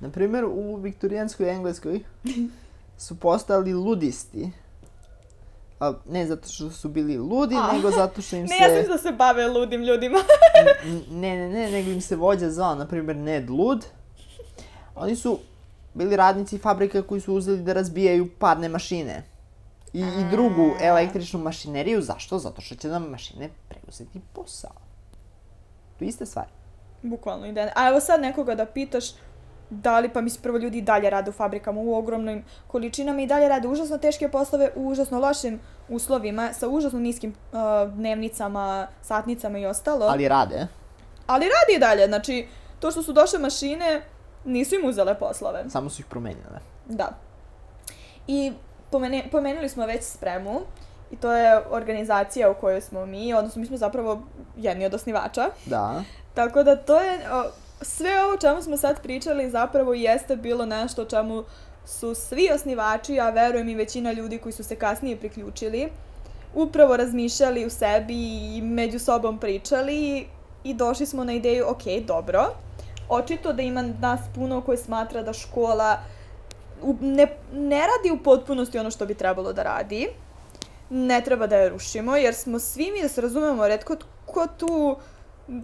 Naprimer, 0.00 0.44
u 0.44 0.76
viktorijanskoj 0.76 1.50
Engleskoj 1.50 2.00
su 2.98 3.20
postali 3.20 3.72
ludisti. 3.72 4.50
A, 5.80 5.92
ne 6.08 6.26
zato 6.26 6.48
što 6.48 6.70
su 6.70 6.88
bili 6.88 7.18
ludi, 7.18 7.54
A. 7.54 7.72
nego 7.72 7.90
zato 7.90 8.22
što 8.22 8.36
im 8.36 8.46
se... 8.48 8.54
Ne, 8.54 8.60
ja 8.60 8.82
sam 8.82 8.92
da 8.92 8.98
se 8.98 9.12
bave 9.12 9.48
ludim 9.48 9.82
ljudima. 9.82 10.18
ne, 11.10 11.36
ne, 11.36 11.48
ne, 11.48 11.70
nego 11.70 11.90
im 11.90 12.00
se 12.00 12.16
vođa 12.16 12.50
zvao, 12.50 12.74
na 12.74 12.86
primjer, 12.86 13.16
Ned 13.16 13.50
Lud. 13.50 13.84
Oni 14.94 15.16
su 15.16 15.38
bili 15.94 16.16
radnici 16.16 16.58
fabrika 16.58 17.02
koji 17.02 17.20
su 17.20 17.34
uzeli 17.34 17.62
da 17.62 17.72
razbijaju 17.72 18.28
parne 18.38 18.68
mašine 18.68 19.29
i, 19.92 20.00
i 20.00 20.24
drugu 20.30 20.70
električnu 20.80 21.40
mašineriju. 21.40 22.02
Zašto? 22.02 22.38
Zato 22.38 22.60
što 22.60 22.74
će 22.74 22.88
nam 22.88 23.10
mašine 23.10 23.50
preuzeti 23.68 24.20
posao. 24.32 24.72
To 25.98 26.04
je 26.04 26.08
ista 26.08 26.26
stvar. 26.26 26.46
Bukvalno 27.02 27.46
ide. 27.46 27.72
A 27.76 27.88
evo 27.88 28.00
sad 28.00 28.20
nekoga 28.20 28.54
da 28.54 28.66
pitaš 28.66 29.04
da 29.70 30.00
li, 30.00 30.08
pa 30.08 30.20
mislim 30.20 30.42
prvo 30.42 30.58
ljudi 30.58 30.78
i 30.78 30.82
dalje 30.82 31.10
rade 31.10 31.30
u 31.30 31.32
fabrikama 31.32 31.80
u 31.80 31.94
ogromnim 31.94 32.44
količinama 32.66 33.20
i 33.20 33.26
dalje 33.26 33.48
rade 33.48 33.68
užasno 33.68 33.98
teške 33.98 34.28
poslove 34.28 34.70
u 34.76 34.88
užasno 34.88 35.20
lošim 35.20 35.60
uslovima 35.88 36.52
sa 36.52 36.68
užasno 36.68 36.98
niskim 36.98 37.34
uh, 37.52 37.60
dnevnicama, 37.92 38.86
satnicama 39.02 39.58
i 39.58 39.66
ostalo. 39.66 40.06
Ali 40.06 40.28
rade. 40.28 40.66
Ali 41.26 41.44
radi 41.44 41.76
i 41.76 41.78
dalje, 41.78 42.06
znači 42.06 42.46
to 42.80 42.90
što 42.90 43.02
su 43.02 43.12
došle 43.12 43.38
mašine 43.38 44.02
nisu 44.44 44.74
im 44.74 44.88
uzele 44.88 45.18
poslove. 45.18 45.64
Samo 45.68 45.90
su 45.90 46.00
ih 46.00 46.06
promenile. 46.06 46.60
Da. 46.88 47.08
I 48.26 48.52
pomene, 48.90 49.24
pomenuli 49.30 49.68
smo 49.68 49.86
već 49.86 50.02
spremu 50.04 50.60
i 51.10 51.16
to 51.16 51.32
je 51.32 51.62
organizacija 51.70 52.50
u 52.50 52.54
kojoj 52.54 52.80
smo 52.80 53.06
mi, 53.06 53.34
odnosno 53.34 53.60
mi 53.60 53.66
smo 53.66 53.76
zapravo 53.76 54.22
jedni 54.56 54.86
od 54.86 54.94
osnivača. 54.94 55.46
Da. 55.66 56.02
Tako 56.34 56.62
da 56.62 56.76
to 56.76 57.00
je, 57.00 57.18
o, 57.32 57.44
sve 57.82 58.24
ovo 58.24 58.36
čemu 58.36 58.62
smo 58.62 58.76
sad 58.76 59.02
pričali 59.02 59.50
zapravo 59.50 59.94
jeste 59.94 60.36
bilo 60.36 60.66
nešto 60.66 61.04
čemu 61.04 61.44
su 61.86 62.14
svi 62.14 62.48
osnivači, 62.54 63.20
a 63.20 63.30
verujem 63.30 63.68
i 63.68 63.74
većina 63.74 64.12
ljudi 64.12 64.38
koji 64.38 64.52
su 64.52 64.64
se 64.64 64.76
kasnije 64.76 65.16
priključili, 65.16 65.88
upravo 66.54 66.96
razmišljali 66.96 67.66
u 67.66 67.70
sebi 67.70 68.56
i 68.56 68.62
među 68.62 68.98
sobom 68.98 69.38
pričali 69.38 70.26
i 70.64 70.74
došli 70.74 71.06
smo 71.06 71.24
na 71.24 71.32
ideju, 71.32 71.66
ok, 71.68 71.82
dobro, 72.06 72.46
očito 73.08 73.52
da 73.52 73.62
ima 73.62 73.82
nas 73.82 74.20
puno 74.34 74.60
koji 74.60 74.78
smatra 74.78 75.22
da 75.22 75.32
škola 75.32 75.92
uh, 75.92 76.19
u, 76.82 76.96
ne, 77.00 77.26
ne 77.52 77.80
radi 77.80 78.10
u 78.12 78.22
potpunosti 78.22 78.78
ono 78.78 78.90
što 78.90 79.06
bi 79.06 79.14
trebalo 79.14 79.52
da 79.52 79.62
radi. 79.62 80.08
Ne 80.90 81.20
treba 81.24 81.46
da 81.46 81.56
je 81.56 81.68
rušimo, 81.68 82.16
jer 82.16 82.34
smo 82.34 82.58
svi 82.58 82.92
mi 82.92 83.02
da 83.02 83.08
se 83.08 83.20
razumemo, 83.20 83.68
redko 83.68 83.96
ko 84.26 84.46
tu 84.58 84.96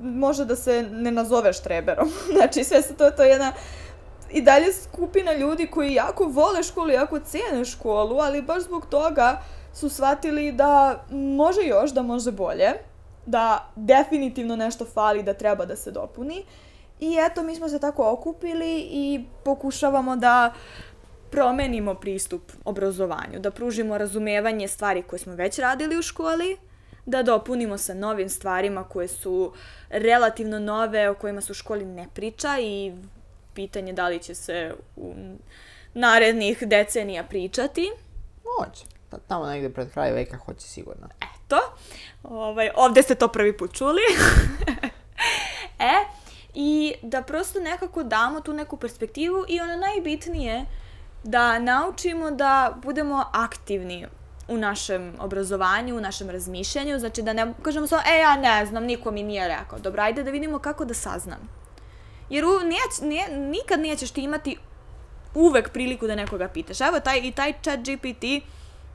može 0.03 0.45
da 0.45 0.57
se 0.57 0.83
ne 0.83 1.11
nazove 1.11 1.53
štreberom. 1.53 2.09
znači, 2.37 2.65
sve 2.65 2.83
se 2.83 2.95
to, 2.95 3.11
to 3.11 3.23
je 3.23 3.31
jedna 3.31 3.53
i 4.31 4.43
dalje 4.43 4.73
skupina 4.73 5.33
ljudi 5.33 5.67
koji 5.67 5.95
jako 5.95 6.25
vole 6.25 6.63
školu, 6.63 6.91
jako 6.91 7.21
cijene 7.21 7.65
školu, 7.65 8.19
ali 8.19 8.43
baš 8.43 8.63
zbog 8.63 8.87
toga 8.87 9.43
su 9.75 9.89
shvatili 9.89 10.53
da 10.53 11.05
može 11.11 11.61
još, 11.63 11.91
da 11.91 12.03
može 12.03 12.33
bolje, 12.33 12.73
da 13.27 13.71
definitivno 13.77 14.57
nešto 14.57 14.85
fali, 14.85 15.23
da 15.23 15.35
treba 15.35 15.65
da 15.65 15.77
se 15.77 15.91
dopuni. 15.91 16.45
I 17.01 17.17
eto, 17.27 17.43
mi 17.43 17.55
smo 17.55 17.69
se 17.69 17.79
tako 17.79 18.13
okupili 18.13 18.89
i 18.91 19.25
pokušavamo 19.45 20.17
da 20.17 20.53
promenimo 21.31 21.95
pristup 21.95 22.53
obrazovanju, 22.65 23.39
da 23.39 23.51
pružimo 23.51 23.99
razumevanje 23.99 24.69
stvari 24.69 25.03
koje 25.03 25.21
smo 25.21 25.35
već 25.35 25.59
radili 25.59 25.99
u 25.99 26.03
školi, 26.03 26.57
da 27.07 27.23
dopunimo 27.23 27.79
sa 27.79 27.95
novim 27.95 28.29
stvarima 28.29 28.85
koje 28.85 29.09
su 29.09 29.53
relativno 29.91 30.59
nove, 30.59 31.11
o 31.11 31.15
kojima 31.15 31.41
se 31.41 31.53
u 31.53 31.55
školi 31.55 31.85
ne 31.85 32.09
priča 32.15 32.59
i 32.61 32.93
pitanje 33.55 33.93
da 33.93 34.09
li 34.09 34.19
će 34.19 34.35
se 34.35 34.75
u 34.97 35.15
narednih 35.95 36.63
decenija 36.63 37.25
pričati. 37.25 37.91
Moće. 38.59 38.85
Tamo 39.29 39.47
negde 39.47 39.71
pred 39.71 39.93
kraj 39.93 40.13
veka 40.13 40.37
hoće 40.37 40.61
sigurno. 40.61 41.09
Eto. 41.17 41.59
Ovaj, 42.23 42.71
ovde 42.77 43.03
ste 43.03 43.15
to 43.15 43.29
prvi 43.29 43.57
put 43.57 43.73
čuli. 43.73 44.01
e, 45.79 45.95
i 46.55 46.95
da 47.03 47.23
prosto 47.23 47.61
nekako 47.61 48.03
damo 48.03 48.41
tu 48.41 48.53
neku 48.53 48.77
perspektivu 48.77 49.45
i 49.49 49.61
ono 49.61 49.77
najbitnije, 49.77 50.65
da 51.27 51.59
naučimo 51.59 52.31
da 52.31 52.77
budemo 52.83 53.25
aktivni 53.33 54.07
u 54.49 54.59
našem 54.59 55.15
obrazovanju, 55.21 55.97
u 55.97 56.01
našem 56.01 56.31
razmišljanju, 56.31 56.99
znači 56.99 57.23
da 57.23 57.33
ne 57.33 57.55
kažemo 57.63 57.87
samo, 57.87 58.03
e, 58.07 58.19
ja 58.19 58.37
ne 58.37 58.67
znam, 58.67 58.85
niko 58.85 59.11
mi 59.11 59.23
nije 59.23 59.49
rekao. 59.49 59.79
Dobro, 59.79 60.03
ajde 60.03 60.23
da 60.23 60.31
vidimo 60.31 60.59
kako 60.59 60.85
da 60.85 60.95
saznam. 60.95 61.49
Jer 62.31 62.45
u, 62.45 62.49
nije, 62.65 62.83
nije, 63.03 63.39
nikad 63.39 63.81
nećeš 63.81 64.11
ti 64.11 64.23
imati 64.23 64.57
uvek 65.35 65.73
priliku 65.73 66.07
da 66.07 66.15
nekoga 66.15 66.49
pitaš. 66.49 66.81
Evo, 66.81 67.01
taj, 67.01 67.21
i 67.23 67.33
taj 67.33 67.53
chat 67.63 67.81
GPT 67.81 68.25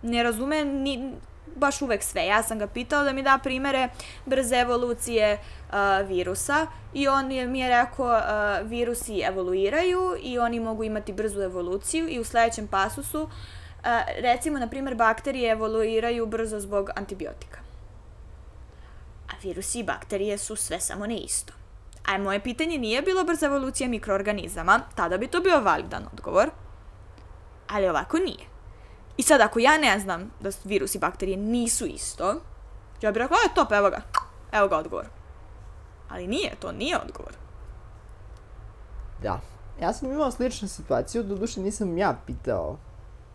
ne 0.01 0.23
razume 0.23 0.65
ni, 0.65 1.13
baš 1.55 1.81
uvek 1.81 2.03
sve. 2.03 2.25
Ja 2.25 2.43
sam 2.43 2.59
ga 2.59 2.67
pitala 2.67 3.03
da 3.03 3.13
mi 3.13 3.23
da 3.23 3.39
primere 3.43 3.89
brze 4.25 4.55
evolucije 4.55 5.39
uh, 5.69 6.07
virusa 6.07 6.67
i 6.93 7.07
on 7.07 7.31
je, 7.31 7.47
mi 7.47 7.59
je 7.59 7.69
rekao 7.69 8.05
uh, 8.05 8.69
virusi 8.69 9.19
evoluiraju 9.19 10.15
i 10.21 10.39
oni 10.39 10.59
mogu 10.59 10.83
imati 10.83 11.13
brzu 11.13 11.41
evoluciju 11.41 12.09
i 12.09 12.19
u 12.19 12.23
sledećem 12.23 12.67
pasusu 12.67 13.21
uh, 13.21 13.29
recimo, 14.17 14.59
na 14.59 14.67
primer, 14.67 14.95
bakterije 14.95 15.51
evoluiraju 15.51 16.25
brzo 16.25 16.59
zbog 16.59 16.89
antibiotika. 16.95 17.59
A 19.29 19.33
virusi 19.43 19.79
i 19.79 19.83
bakterije 19.83 20.37
su 20.37 20.55
sve 20.55 20.79
samo 20.79 21.07
ne 21.07 21.17
isto. 21.17 21.53
A 22.05 22.17
moje 22.17 22.39
pitanje 22.39 22.77
nije 22.77 23.01
bilo 23.01 23.23
brza 23.23 23.45
evolucija 23.45 23.89
mikroorganizama, 23.89 24.79
tada 24.95 25.17
bi 25.17 25.27
to 25.27 25.39
bio 25.39 25.61
validan 25.61 26.07
odgovor, 26.13 26.49
ali 27.67 27.89
ovako 27.89 28.17
nije. 28.17 28.50
I 29.21 29.23
sad, 29.23 29.41
ako 29.41 29.59
ja 29.59 29.77
ne 29.77 29.99
znam 29.99 30.31
da 30.39 30.49
virus 30.63 30.95
i 30.95 30.99
bakterije 30.99 31.37
nisu 31.37 31.85
isto, 31.85 32.41
ja 33.01 33.11
bih 33.11 33.21
rekla, 33.21 33.37
je 33.37 33.53
top, 33.55 33.71
evo 33.71 33.89
ga. 33.89 34.01
Evo 34.51 34.67
ga 34.67 34.77
odgovor. 34.77 35.05
Ali 36.09 36.27
nije, 36.27 36.55
to 36.59 36.71
nije 36.71 36.97
odgovor. 36.97 37.33
Da. 39.23 39.41
Ja 39.81 39.93
sam 39.93 40.11
imao 40.11 40.31
sličnu 40.31 40.67
situaciju, 40.67 41.23
doduše 41.23 41.61
nisam 41.61 41.97
ja 41.97 42.17
pitao 42.25 42.77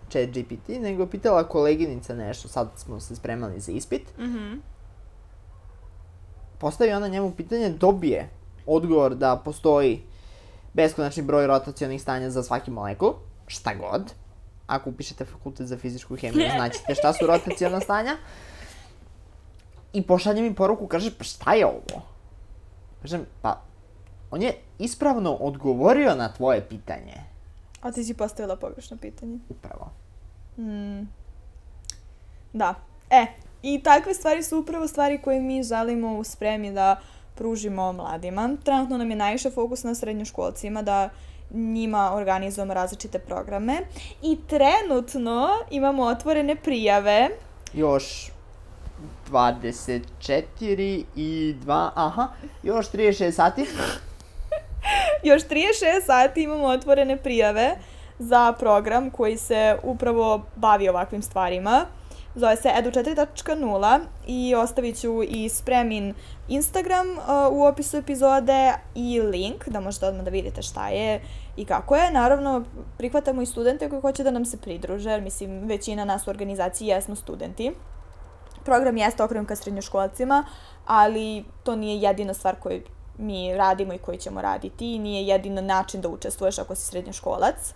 chat 0.08 0.28
GPT, 0.28 0.68
nego 0.68 1.06
pitala 1.06 1.48
koleginica 1.48 2.14
nešto, 2.14 2.48
sad 2.48 2.68
smo 2.76 3.00
se 3.00 3.16
spremali 3.16 3.60
za 3.60 3.72
ispit. 3.72 4.18
Mm 4.18 4.24
-hmm. 4.24 4.58
postavi 6.58 6.92
ona 6.92 7.08
njemu 7.08 7.30
pitanje, 7.30 7.70
dobije 7.70 8.28
odgovor 8.66 9.14
da 9.14 9.42
postoji 9.44 10.02
beskonačni 10.72 11.22
broj 11.22 11.46
rotacionih 11.46 12.02
stanja 12.02 12.30
za 12.30 12.42
svaki 12.42 12.70
molekul, 12.70 13.12
šta 13.46 13.74
god. 13.74 14.25
Ako 14.66 14.90
upišete 14.90 15.24
fakultet 15.24 15.66
za 15.66 15.78
fizičku 15.78 16.16
hemiju, 16.16 16.50
znaćete 16.56 16.94
šta 16.94 17.12
su 17.12 17.26
rotaciona 17.26 17.80
stanja. 17.80 18.16
I 19.92 20.02
pošalje 20.02 20.42
mi 20.42 20.54
poruku, 20.54 20.86
kaže, 20.86 21.10
pa 21.18 21.24
šta 21.24 21.54
je 21.54 21.66
ovo? 21.66 22.02
Kažem, 23.02 23.26
pa, 23.42 23.62
on 24.30 24.42
je 24.42 24.54
ispravno 24.78 25.32
odgovorio 25.32 26.14
na 26.14 26.32
tvoje 26.32 26.68
pitanje. 26.68 27.14
A 27.82 27.92
ti 27.92 28.04
si 28.04 28.14
postavila 28.14 28.56
pogrešno 28.56 28.96
pitanje. 28.96 29.38
Upravo. 29.48 29.90
Mm. 30.58 31.08
Da. 32.52 32.74
E, 33.10 33.26
i 33.62 33.82
takve 33.82 34.14
stvari 34.14 34.42
su 34.42 34.58
upravo 34.58 34.88
stvari 34.88 35.22
koje 35.22 35.40
mi 35.40 35.62
želimo 35.62 36.18
u 36.18 36.24
spremi 36.24 36.72
da 36.72 37.00
pružimo 37.34 37.92
mladima. 37.92 38.56
Trenutno 38.64 38.98
nam 38.98 39.10
je 39.10 39.16
najviše 39.16 39.50
fokus 39.50 39.82
na 39.82 39.94
srednjoškolcima 39.94 40.82
da 40.82 41.10
njima 41.50 42.12
organizujemo 42.14 42.74
različite 42.74 43.18
programe 43.18 43.78
i 44.22 44.38
trenutno 44.48 45.48
imamo 45.70 46.02
otvorene 46.02 46.56
prijave. 46.56 47.28
Još 47.72 48.30
24 49.30 51.04
i 51.16 51.54
2, 51.64 51.90
aha, 51.94 52.28
još 52.62 52.90
36 52.90 53.30
sati. 53.30 53.66
još 55.28 55.42
36 55.42 56.06
sati 56.06 56.42
imamo 56.42 56.66
otvorene 56.66 57.16
prijave 57.16 57.76
za 58.18 58.52
program 58.52 59.10
koji 59.10 59.36
se 59.36 59.76
upravo 59.82 60.42
bavi 60.56 60.88
ovakvim 60.88 61.22
stvarima. 61.22 61.86
Zove 62.36 62.56
se 62.56 62.68
edu4.0 62.68 64.00
i 64.26 64.54
ostavit 64.54 65.00
ću 65.00 65.22
i 65.22 65.48
spremin 65.48 66.14
Instagram 66.48 67.06
uh, 67.08 67.18
u 67.52 67.64
opisu 67.64 67.96
epizode 67.96 68.72
i 68.94 69.20
link 69.20 69.68
da 69.68 69.80
možete 69.80 70.06
odmah 70.06 70.24
da 70.24 70.30
vidite 70.30 70.62
šta 70.62 70.88
je 70.88 71.20
i 71.56 71.64
kako 71.64 71.96
je. 71.96 72.10
Naravno, 72.10 72.64
prihvatamo 72.98 73.42
i 73.42 73.46
studente 73.46 73.88
koji 73.90 74.00
hoće 74.00 74.24
da 74.24 74.30
nam 74.30 74.44
se 74.44 74.56
pridruže, 74.56 75.10
jer 75.10 75.22
mislim, 75.22 75.66
većina 75.66 76.04
nas 76.04 76.26
u 76.26 76.30
organizaciji 76.30 76.88
jesmo 76.88 77.14
studenti. 77.16 77.72
Program 78.64 78.96
jeste 78.96 79.22
okrenut 79.22 79.48
ka 79.48 79.56
srednjoškolcima, 79.56 80.44
ali 80.86 81.44
to 81.62 81.76
nije 81.76 82.00
jedina 82.00 82.34
stvar 82.34 82.56
koju 82.60 82.80
mi 83.18 83.56
radimo 83.56 83.92
i 83.92 83.98
koju 83.98 84.18
ćemo 84.18 84.42
raditi 84.42 84.94
i 84.94 84.98
nije 84.98 85.26
jedin 85.26 85.66
način 85.66 86.00
da 86.00 86.08
učestvuješ 86.08 86.58
ako 86.58 86.74
si 86.74 86.86
srednjoškolac. 86.86 87.74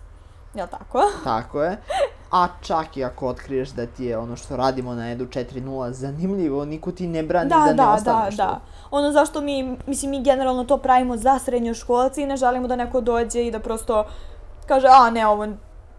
Jel 0.53 0.67
tako? 0.67 1.03
Tako 1.23 1.63
je. 1.63 1.77
A 2.31 2.47
čak 2.61 2.97
i 2.97 3.03
ako 3.03 3.27
otkriješ 3.27 3.69
da 3.69 3.85
ti 3.85 4.05
je 4.05 4.17
ono 4.17 4.35
što 4.35 4.57
radimo 4.57 4.93
na 4.93 5.11
Edu 5.11 5.25
4.0 5.25 5.91
zanimljivo, 5.91 6.65
niko 6.65 6.91
ti 6.91 7.07
ne 7.07 7.23
brani 7.23 7.49
da, 7.49 7.63
da, 7.67 7.73
da 7.73 7.85
ne 7.85 7.93
ostaneš 7.93 8.35
da, 8.35 8.45
da. 8.45 8.59
Ono 8.91 9.11
zašto 9.11 9.41
mi, 9.41 9.77
mislim, 9.87 10.11
mi 10.11 10.23
generalno 10.23 10.63
to 10.63 10.77
pravimo 10.77 11.17
za 11.17 11.39
srednjoškolci 11.39 12.21
i 12.21 12.25
ne 12.25 12.37
želimo 12.37 12.67
da 12.67 12.75
neko 12.75 13.01
dođe 13.01 13.47
i 13.47 13.51
da 13.51 13.59
prosto 13.59 14.05
kaže, 14.67 14.87
a 14.87 15.09
ne, 15.09 15.27
ovo, 15.27 15.47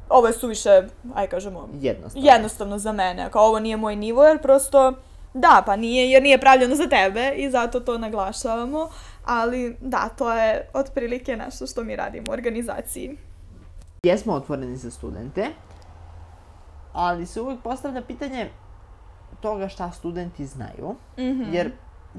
ovo 0.09 0.27
je 0.27 0.33
suviše, 0.33 0.83
aj 1.14 1.27
kažemo, 1.27 1.68
jednostavno. 1.81 2.29
jednostavno 2.29 2.79
za 2.79 2.92
mene, 2.92 3.31
kao 3.31 3.47
ovo 3.47 3.61
nije 3.61 3.77
moj 3.77 3.97
nivo, 3.97 4.25
jer 4.25 4.42
prosto, 4.42 4.92
da, 5.35 5.62
pa 5.66 5.77
nije, 5.77 6.11
jer 6.11 6.23
nije 6.23 6.40
pravljeno 6.40 6.75
za 6.75 6.88
tebe 6.88 7.33
i 7.37 7.51
zato 7.51 7.81
to 7.81 7.99
naglašavamo, 7.99 8.88
ali 9.25 9.77
da, 9.81 10.09
to 10.18 10.33
je 10.33 10.68
otprilike 10.75 11.37
nešto 11.37 11.66
što 11.66 11.85
mi 11.85 11.97
radimo 11.97 12.25
u 12.31 12.33
organizaciji. 12.33 13.16
Jesmo 14.03 14.33
otvoreni 14.33 14.77
za 14.77 14.90
studente, 14.90 15.47
ali 16.93 17.27
se 17.27 17.41
uvijek 17.41 17.63
postavlja 17.63 18.03
pitanje 18.03 18.51
toga 19.41 19.69
šta 19.69 19.91
studenti 19.91 20.47
znaju, 20.47 20.95
mm 21.19 21.23
-hmm. 21.23 21.55
jer 21.55 21.73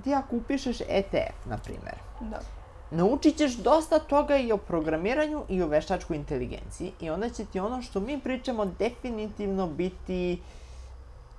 ti 0.03 0.13
ako 0.13 0.35
upišeš 0.35 0.81
ETF, 0.81 1.45
na 1.45 1.57
primjer, 1.57 1.95
da. 2.19 2.39
naučit 2.91 3.37
ćeš 3.37 3.55
dosta 3.55 3.99
toga 3.99 4.37
i 4.37 4.51
o 4.51 4.57
programiranju 4.57 5.43
i 5.49 5.61
o 5.61 5.67
veštačkoj 5.67 6.17
inteligenciji 6.17 6.91
i 7.01 7.09
onda 7.09 7.29
će 7.29 7.45
ti 7.45 7.59
ono 7.59 7.81
što 7.81 7.99
mi 7.99 8.19
pričamo 8.19 8.65
definitivno 8.65 9.67
biti 9.67 10.41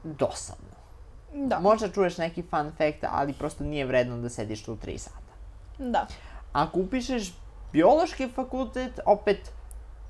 dosadno. 0.05 0.75
Da. 1.35 1.61
Možda 1.61 1.88
čuješ 1.88 2.18
neki 2.18 2.42
fun 2.42 2.73
fact, 2.79 3.05
ali 3.11 3.33
prosto 3.33 3.64
nije 3.64 3.87
vredno 3.87 4.18
da 4.18 4.29
sediš 4.29 4.62
tu 4.62 4.77
3 4.77 4.99
sata. 4.99 5.35
Da. 5.79 6.07
Ako 6.53 6.81
upišeš 6.81 7.33
biološki 7.73 8.29
fakultet, 8.29 9.01
opet 9.07 9.53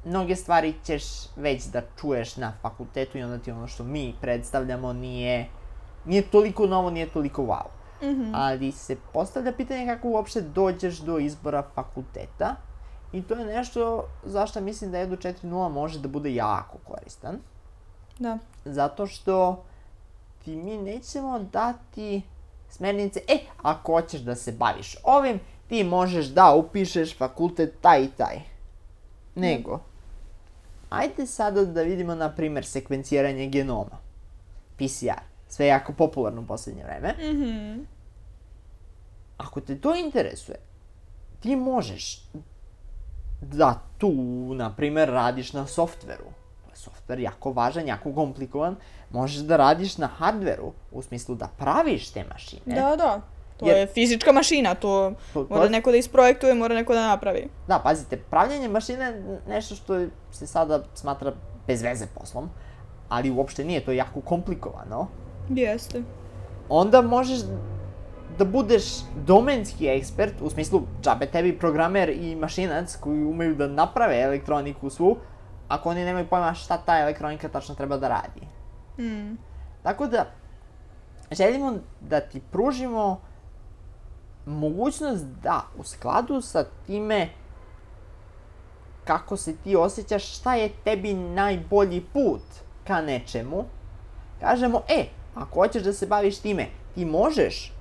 mnoge 0.05 0.37
stvari 0.37 0.75
ćeš 0.85 1.05
već 1.37 1.64
da 1.64 1.83
čuješ 2.01 2.37
na 2.37 2.53
fakultetu 2.62 3.19
i 3.19 3.23
onda 3.23 3.38
ti 3.38 3.51
ono 3.51 3.67
što 3.67 3.85
mi 3.85 4.14
predstavljamo 4.21 4.93
nije, 4.93 5.47
nije 6.05 6.23
toliko 6.23 6.67
novo, 6.67 6.90
nije 6.90 7.09
toliko 7.09 7.43
wow. 7.43 7.67
Mm 8.03 8.07
-hmm. 8.07 8.31
Ali 8.35 8.73
se 8.73 8.97
postavlja 9.12 9.53
pitanje 9.53 9.87
kako 9.87 10.09
uopšte 10.09 10.40
dođeš 10.40 10.99
do 10.99 11.19
izbora 11.19 11.62
fakulteta 11.75 12.57
i 13.12 13.23
to 13.23 13.35
je 13.35 13.45
nešto 13.45 14.09
zašto 14.25 14.61
mislim 14.61 14.93
da 14.93 14.99
Edu 14.99 15.17
4.0 15.17 15.73
može 15.73 15.99
da 15.99 16.09
bude 16.09 16.35
jako 16.35 16.79
koristan. 16.85 17.38
Da. 18.19 18.38
Zato 18.64 19.07
što 19.07 19.64
ti 20.45 20.57
mi 20.57 20.77
nećemo 20.77 21.38
dati 21.38 22.23
smernice, 22.69 23.21
e, 23.29 23.38
ako 23.62 23.93
hoćeš 23.93 24.21
da 24.21 24.35
se 24.35 24.53
baviš 24.53 24.97
ovim, 25.05 25.40
ti 25.69 25.85
možeš 25.85 26.27
da 26.27 26.55
upišeš 26.55 27.19
fakultet 27.19 27.81
taj 27.81 28.03
i 28.03 28.09
taj. 28.09 28.40
Nego, 29.35 29.81
Ajde 30.98 31.26
sada 31.26 31.64
da 31.64 31.83
vidimo, 31.83 32.14
na 32.14 32.35
primer, 32.35 32.66
sekvenciranje 32.66 33.46
genoma. 33.46 33.98
PCR. 34.76 35.22
Sve 35.48 35.66
je 35.66 35.68
jako 35.68 35.92
popularno 35.92 36.40
u 36.40 36.46
poslednje 36.46 36.85
vreme. 36.85 37.14
Mm 37.18 37.37
-hmm. 37.37 37.85
Ako 39.37 39.61
te 39.61 39.80
to 39.80 39.94
interesuje, 39.94 40.59
ti 41.40 41.57
možeš 41.57 42.22
da 43.40 43.80
tu, 43.98 44.12
na 44.54 44.74
primer, 44.76 45.09
radiš 45.09 45.52
na 45.52 45.66
softveru. 45.66 46.24
Softver 46.74 47.18
jako 47.18 47.52
važan, 47.52 47.88
jako 47.88 48.12
komplikovan. 48.14 48.76
Možeš 49.11 49.42
da 49.42 49.57
radiš 49.57 49.98
na 49.98 50.07
hardveru, 50.07 50.72
u 50.92 51.02
smislu 51.02 51.35
da 51.35 51.48
praviš 51.59 52.11
te 52.11 52.24
mašine. 52.33 52.74
Da, 52.74 52.96
da. 52.96 53.20
To 53.57 53.67
Jer, 53.67 53.77
je 53.77 53.87
fizička 53.87 54.33
mašina, 54.33 54.75
to, 54.75 55.12
to, 55.33 55.45
to 55.45 55.55
mora 55.55 55.69
neko 55.69 55.90
da 55.90 55.97
isprojektuje, 55.97 56.55
mora 56.55 56.75
neko 56.75 56.95
da 56.95 57.07
napravi. 57.07 57.49
Da, 57.69 57.79
pazite, 57.79 58.17
pravljanje 58.17 58.69
mašine 58.69 59.05
je 59.05 59.40
nešto 59.49 59.75
što 59.75 60.07
se 60.33 60.47
sada 60.47 60.83
smatra 60.95 61.33
bez 61.67 61.83
veze 61.83 62.07
poslom, 62.14 62.51
ali 63.09 63.31
uopšte 63.31 63.64
nije, 63.64 63.85
to 63.85 63.90
je 63.90 63.97
jako 63.97 64.21
komplikovano. 64.21 65.07
Jeste. 65.49 66.03
Onda 66.69 67.03
možeš 67.03 67.38
da 68.38 68.45
budeš 68.45 68.85
domenski 69.27 69.88
ekspert, 69.88 70.35
u 70.40 70.51
smislu 70.51 70.83
džabe 71.03 71.27
tebi 71.27 71.59
programer 71.59 72.09
i 72.09 72.37
mašinac 72.37 72.97
koji 72.97 73.25
umeju 73.25 73.55
da 73.55 73.67
naprave 73.67 74.21
elektroniku 74.21 74.90
svu, 74.90 75.17
ako 75.69 75.90
oni 75.90 76.05
nemaju 76.05 76.27
pojma 76.27 76.55
šta 76.55 76.79
ta 76.79 76.99
elektronika 76.99 77.49
tačno 77.49 77.75
treba 77.75 77.97
da 77.97 78.09
radi. 78.09 78.47
Mm. 78.99 79.37
Tako 79.83 80.07
da, 80.07 80.27
želimo 81.33 81.75
da 82.01 82.21
ti 82.21 82.40
pružimo 82.53 83.21
mogućnost 84.46 85.24
da 85.42 85.62
u 85.78 85.85
skladu 85.85 86.40
sa 86.40 86.64
time 86.87 87.28
kako 89.04 89.37
se 89.37 89.57
ti 89.57 89.76
osjećaš, 89.76 90.37
šta 90.37 90.54
je 90.54 90.70
tebi 90.85 91.14
najbolji 91.14 92.00
put 92.12 92.42
ka 92.87 93.00
nečemu, 93.00 93.64
kažemo, 94.40 94.83
e, 94.88 95.07
ako 95.35 95.54
hoćeš 95.61 95.83
da 95.83 95.92
se 95.92 96.07
baviš 96.07 96.38
time, 96.38 96.66
ti 96.94 97.04
možeš 97.04 97.72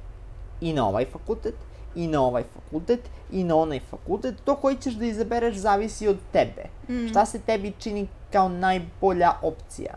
i 0.62 0.73
na 0.73 0.88
ovaj 0.88 1.06
fakultet, 1.06 1.56
i 1.95 2.08
na 2.08 2.21
ovaj 2.21 2.43
fakultet, 2.54 2.99
i 3.32 3.43
na 3.43 3.56
onaj 3.56 3.80
fakultet, 3.80 4.36
to 4.45 4.56
koji 4.56 4.78
ćeš 4.78 4.93
da 4.93 5.06
izabereš 5.06 5.56
zavisi 5.56 6.08
od 6.08 6.17
tebe. 6.32 6.63
Mm. 6.89 7.08
Šta 7.08 7.26
se 7.26 7.39
tebi 7.39 7.73
čini 7.80 8.08
kao 8.32 8.49
najbolja 8.49 9.32
opcija? 9.41 9.93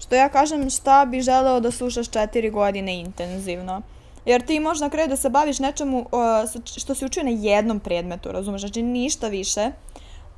Što 0.00 0.14
ja 0.14 0.28
kažem, 0.28 0.70
šta 0.70 1.04
bi 1.04 1.20
želeo 1.20 1.60
da 1.60 1.70
slušaš 1.70 2.10
četiri 2.10 2.50
godine 2.50 3.00
intenzivno? 3.00 3.82
Jer 4.28 4.42
ti 4.42 4.60
možeš 4.60 4.80
na 4.80 4.90
kraju 4.90 5.08
da 5.08 5.16
se 5.16 5.30
baviš 5.30 5.58
nečemu 5.58 5.98
uh, 5.98 6.62
što 6.64 6.94
si 6.94 7.04
učio 7.04 7.22
na 7.22 7.30
jednom 7.30 7.80
predmetu, 7.80 8.32
razumeš? 8.32 8.60
Znači 8.60 8.82
ništa 8.82 9.28
više. 9.28 9.70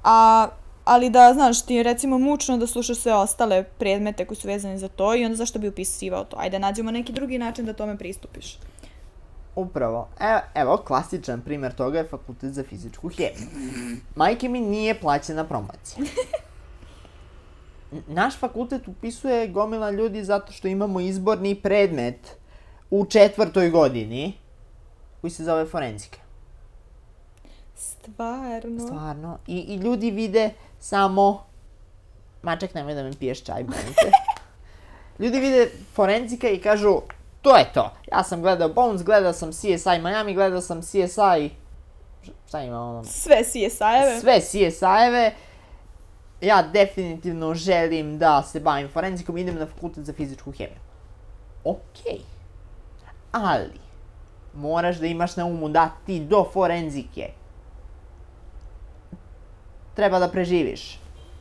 A, 0.04 0.48
ali 0.84 1.10
da, 1.10 1.32
znaš, 1.34 1.62
ti 1.66 1.74
je 1.74 1.82
recimo 1.82 2.18
mučno 2.18 2.58
da 2.58 2.66
slušaš 2.66 2.98
sve 2.98 3.14
ostale 3.14 3.62
predmete 3.62 4.24
koji 4.24 4.36
su 4.36 4.48
vezani 4.48 4.78
za 4.78 4.88
to 4.88 5.14
i 5.14 5.24
onda 5.24 5.36
zašto 5.36 5.58
bi 5.58 5.68
upisivao 5.68 6.24
to? 6.24 6.36
Ajde, 6.38 6.58
nađemo 6.58 6.90
neki 6.90 7.12
drugi 7.12 7.38
način 7.38 7.66
da 7.66 7.72
tome 7.72 7.98
pristupiš. 7.98 8.58
Upravo. 9.56 10.08
E, 10.20 10.38
evo, 10.54 10.76
klasičan 10.76 11.40
primer 11.40 11.74
toga 11.74 11.98
je 11.98 12.08
fakultet 12.08 12.52
za 12.52 12.62
fizičku 12.62 13.08
hemiju. 13.08 13.48
Majke 14.16 14.48
mi 14.48 14.60
nije 14.60 15.00
plaćena 15.00 15.44
promocija. 15.44 16.04
Naš 18.20 18.38
fakultet 18.38 18.88
upisuje 18.88 19.48
gomila 19.48 19.90
ljudi 19.90 20.24
zato 20.24 20.52
što 20.52 20.68
imamo 20.68 21.00
izborni 21.00 21.54
predmet 21.54 22.39
u 22.90 23.04
četvrtoj 23.04 23.70
godini 23.70 24.32
koji 25.20 25.30
se 25.30 25.44
zove 25.44 25.66
forenzika. 25.66 26.18
Stvarno? 27.74 28.86
Stvarno. 28.86 29.38
I, 29.46 29.58
I 29.58 29.76
ljudi 29.76 30.10
vide 30.10 30.50
samo... 30.78 31.44
Maček, 32.42 32.74
nemoj 32.74 32.94
da 32.94 33.02
mi 33.02 33.16
piješ 33.16 33.42
čaj, 33.42 33.64
bolite. 33.64 34.10
ljudi 35.22 35.40
vide 35.40 35.70
forenzika 35.94 36.48
i 36.48 36.60
kažu, 36.60 37.00
to 37.42 37.56
je 37.56 37.72
to. 37.74 37.92
Ja 38.12 38.22
sam 38.22 38.42
gledao 38.42 38.68
Bones, 38.68 39.02
gledao 39.02 39.32
sam 39.32 39.52
CSI 39.52 39.98
Miami, 40.02 40.34
gledao 40.34 40.60
sam 40.60 40.82
CSI... 40.82 41.50
Šta 42.48 42.62
ima 42.62 42.80
ono? 42.80 43.04
Sve 43.04 43.36
CSI-eve. 43.44 44.20
Sve 44.20 44.40
CSI-eve. 44.40 45.34
Ja 46.40 46.62
definitivno 46.62 47.54
želim 47.54 48.18
da 48.18 48.42
se 48.42 48.60
bavim 48.60 48.88
forenzikom, 48.88 49.38
idem 49.38 49.54
na 49.54 49.66
fakultet 49.66 50.04
za 50.04 50.12
fizičku 50.12 50.52
hemiju. 50.52 50.80
Okej. 51.64 52.20
Ali, 53.32 53.80
moraš 54.54 54.96
da 54.96 55.06
imaš 55.06 55.36
na 55.36 55.44
umu 55.44 55.68
da 55.68 55.90
ti 56.06 56.20
do 56.20 56.44
forenzike 56.52 57.30
treba 60.00 60.18
da 60.18 60.28
preživiš. 60.28 60.98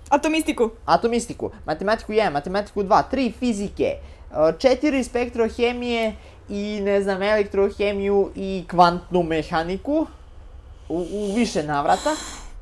Atomistiku. 0.09 0.69
Atomistiku, 0.85 1.51
matematiku 1.65 2.11
1, 2.11 2.33
matematiku 2.33 2.83
2, 2.83 3.03
3 3.11 3.33
fizike, 3.39 3.95
4 4.33 5.03
spektrohemije 5.03 6.15
i 6.49 6.81
ne 6.83 7.01
znam, 7.01 7.21
elektrohemiju 7.21 8.31
i 8.35 8.65
kvantnu 8.69 9.23
mehaniku 9.23 10.07
u, 10.89 11.05
u 11.11 11.35
više 11.35 11.63
navrata 11.63 12.15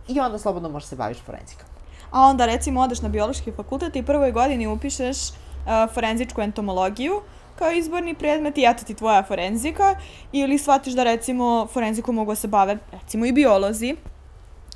i 0.08 0.20
onda 0.20 0.40
slobodno 0.40 0.70
možeš 0.70 0.90
se 0.90 0.96
baviš 0.96 1.18
forenzikom. 1.26 1.66
A 2.12 2.22
onda 2.22 2.46
recimo 2.46 2.82
odeš 2.82 3.02
na 3.02 3.10
biološki 3.10 3.52
fakultet 3.52 3.96
i 3.96 4.06
prvoj 4.06 4.32
godini 4.32 4.68
upišeš 4.68 5.18
uh, 5.30 5.94
forenzičku 5.94 6.42
entomologiju 6.42 7.22
kao 7.60 7.72
izborni 7.72 8.14
predmet 8.14 8.58
i 8.58 8.66
eto 8.68 8.84
ti 8.84 8.94
tvoja 8.94 9.24
forenzika 9.24 9.96
ili 10.32 10.58
shvatiš 10.58 10.94
da 10.94 11.04
recimo 11.04 11.68
forenziku 11.74 12.12
mogu 12.12 12.32
da 12.32 12.36
se 12.36 12.48
bave 12.48 12.78
recimo 12.92 13.26
i 13.26 13.32
biolozi 13.32 13.96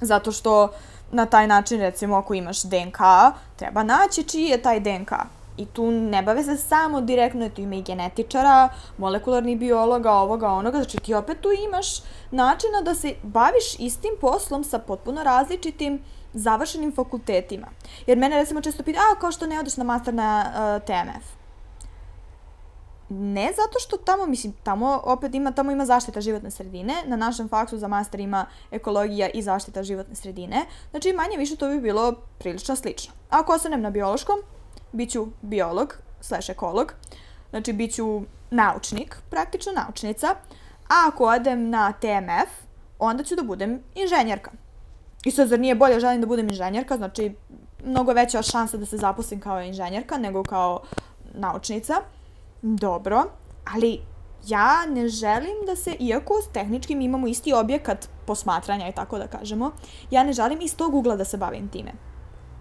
zato 0.02 0.32
što 0.32 0.72
na 1.12 1.26
taj 1.26 1.48
način 1.48 1.80
recimo 1.80 2.16
ako 2.16 2.34
imaš 2.34 2.64
DNK 2.64 3.00
treba 3.56 3.84
naći 3.84 4.24
čiji 4.24 4.46
je 4.46 4.62
taj 4.62 4.80
DNK 4.80 5.12
I 5.58 5.66
tu 5.66 5.92
ne 5.92 6.22
bave 6.24 6.44
se 6.44 6.58
samo 6.58 7.02
direktno, 7.02 7.50
tu 7.50 7.62
ima 7.62 7.76
i 7.76 7.82
genetičara, 7.82 8.70
molekularnih 8.98 9.58
biologa, 9.58 10.12
ovoga, 10.12 10.48
onoga, 10.48 10.78
znači 10.78 10.98
ti 10.98 11.14
opet 11.14 11.42
tu 11.42 11.50
imaš 11.68 11.88
načina 12.32 12.82
da 12.86 12.96
se 12.96 13.14
baviš 13.24 13.76
istim 13.80 14.16
poslom 14.22 14.64
sa 14.64 14.80
potpuno 14.80 15.24
različitim 15.24 16.00
završenim 16.34 16.96
fakultetima. 16.96 17.68
Jer 18.08 18.18
mene 18.18 18.36
recimo 18.36 18.62
često 18.62 18.84
pita, 18.84 19.00
a 19.00 19.20
kao 19.20 19.32
što 19.32 19.48
ne 19.48 19.60
odeš 19.60 19.78
na 19.78 19.84
master 19.84 20.14
na 20.14 20.46
uh, 20.48 20.86
TMF? 20.86 21.41
Ne 23.14 23.52
zato 23.56 23.80
što 23.80 23.98
tamo, 23.98 24.26
mislim, 24.26 24.54
tamo 24.64 25.02
opet 25.04 25.36
ima, 25.36 25.52
tamo 25.52 25.72
ima 25.72 25.86
zaštita 25.86 26.22
životne 26.22 26.52
sredine, 26.52 26.94
na 27.06 27.16
našem 27.16 27.50
faksu 27.50 27.78
za 27.78 27.88
master 27.88 28.20
ima 28.20 28.46
ekologija 28.72 29.30
i 29.30 29.42
zaštita 29.42 29.84
životne 29.84 30.16
sredine, 30.16 30.66
znači 30.92 31.14
manje 31.14 31.38
više 31.38 31.56
to 31.56 31.70
bi 31.70 31.82
bilo 31.82 32.14
prilično 32.40 32.76
slično. 32.76 33.14
Ako 33.30 33.54
ostanem 33.54 33.82
na 33.82 33.90
biološkom, 33.90 34.36
bit 34.92 35.12
ću 35.12 35.28
biolog 35.42 35.98
slash 36.22 36.50
ekolog, 36.50 36.94
znači 37.50 37.74
bit 37.74 37.96
ću 37.96 38.22
naučnik, 38.50 39.18
praktično 39.30 39.72
naučnica, 39.72 40.28
a 40.90 41.08
ako 41.08 41.26
odem 41.26 41.70
na 41.70 41.92
TMF, 41.92 42.50
onda 43.00 43.24
ću 43.24 43.36
da 43.36 43.44
budem 43.44 43.80
inženjerka. 43.96 44.52
I 45.26 45.32
sad, 45.32 45.48
zar 45.48 45.60
nije 45.60 45.76
bolje 45.76 46.00
želim 46.00 46.22
da 46.22 46.28
budem 46.28 46.50
inženjerka, 46.50 46.98
znači 46.98 47.36
mnogo 47.86 48.14
veća 48.14 48.42
šansa 48.42 48.78
da 48.78 48.86
se 48.86 48.98
zaposlim 48.98 49.40
kao 49.40 49.62
inženjerka 49.62 50.18
nego 50.18 50.44
kao 50.44 50.82
naučnica. 51.34 51.94
Dobro, 52.62 53.24
ali 53.74 54.02
ja 54.48 54.86
ne 54.86 55.08
želim 55.08 55.66
da 55.66 55.76
se, 55.76 55.96
iako 56.00 56.34
s 56.42 56.54
tehničkim 56.54 57.02
imamo 57.02 57.28
isti 57.28 57.54
objekat 57.54 58.10
posmatranja 58.26 58.88
i 58.90 58.92
tako 58.92 59.18
da 59.18 59.28
kažemo, 59.28 59.72
ja 60.12 60.24
ne 60.24 60.34
želim 60.34 60.62
iz 60.62 60.76
tog 60.76 60.96
ugla 60.96 61.16
da 61.16 61.26
se 61.26 61.38
bavim 61.38 61.70
time. 61.70 61.92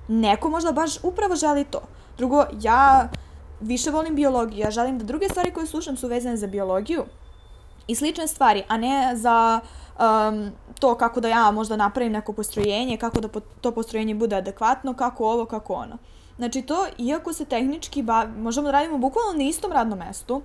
Neko 0.08 0.50
možda 0.50 0.72
baš 0.72 1.04
upravo 1.04 1.36
želi 1.36 1.64
to. 1.64 1.80
Drugo, 2.18 2.44
ja 2.60 3.08
više 3.60 3.90
volim 3.90 4.14
biologiju. 4.14 4.60
Ja 4.60 4.70
želim 4.70 4.98
da 4.98 5.04
druge 5.04 5.28
stvari 5.28 5.52
koje 5.52 5.66
slušam 5.66 5.96
su 5.96 6.08
vezane 6.08 6.36
za 6.36 6.46
biologiju 6.46 7.04
i 7.86 7.94
slične 7.94 8.26
stvari, 8.26 8.62
a 8.68 8.76
ne 8.76 9.16
za 9.16 9.60
um, 9.98 10.50
to 10.80 10.94
kako 10.94 11.20
da 11.20 11.28
ja 11.28 11.50
možda 11.50 11.76
napravim 11.76 12.12
neko 12.12 12.32
postrojenje, 12.32 12.96
kako 12.96 13.20
da 13.20 13.28
to 13.60 13.72
postrojenje 13.72 14.14
bude 14.14 14.36
adekvatno, 14.36 14.94
kako 14.94 15.24
ovo, 15.24 15.44
kako 15.44 15.74
ono. 15.74 15.98
Znači 16.40 16.62
to, 16.62 16.86
iako 16.98 17.32
se 17.32 17.44
tehnički 17.44 18.02
bav, 18.02 18.28
možemo 18.38 18.66
da 18.66 18.72
radimo 18.72 18.98
bukvalno 18.98 19.32
na 19.32 19.44
istom 19.44 19.72
radnom 19.72 19.98
mestu, 19.98 20.42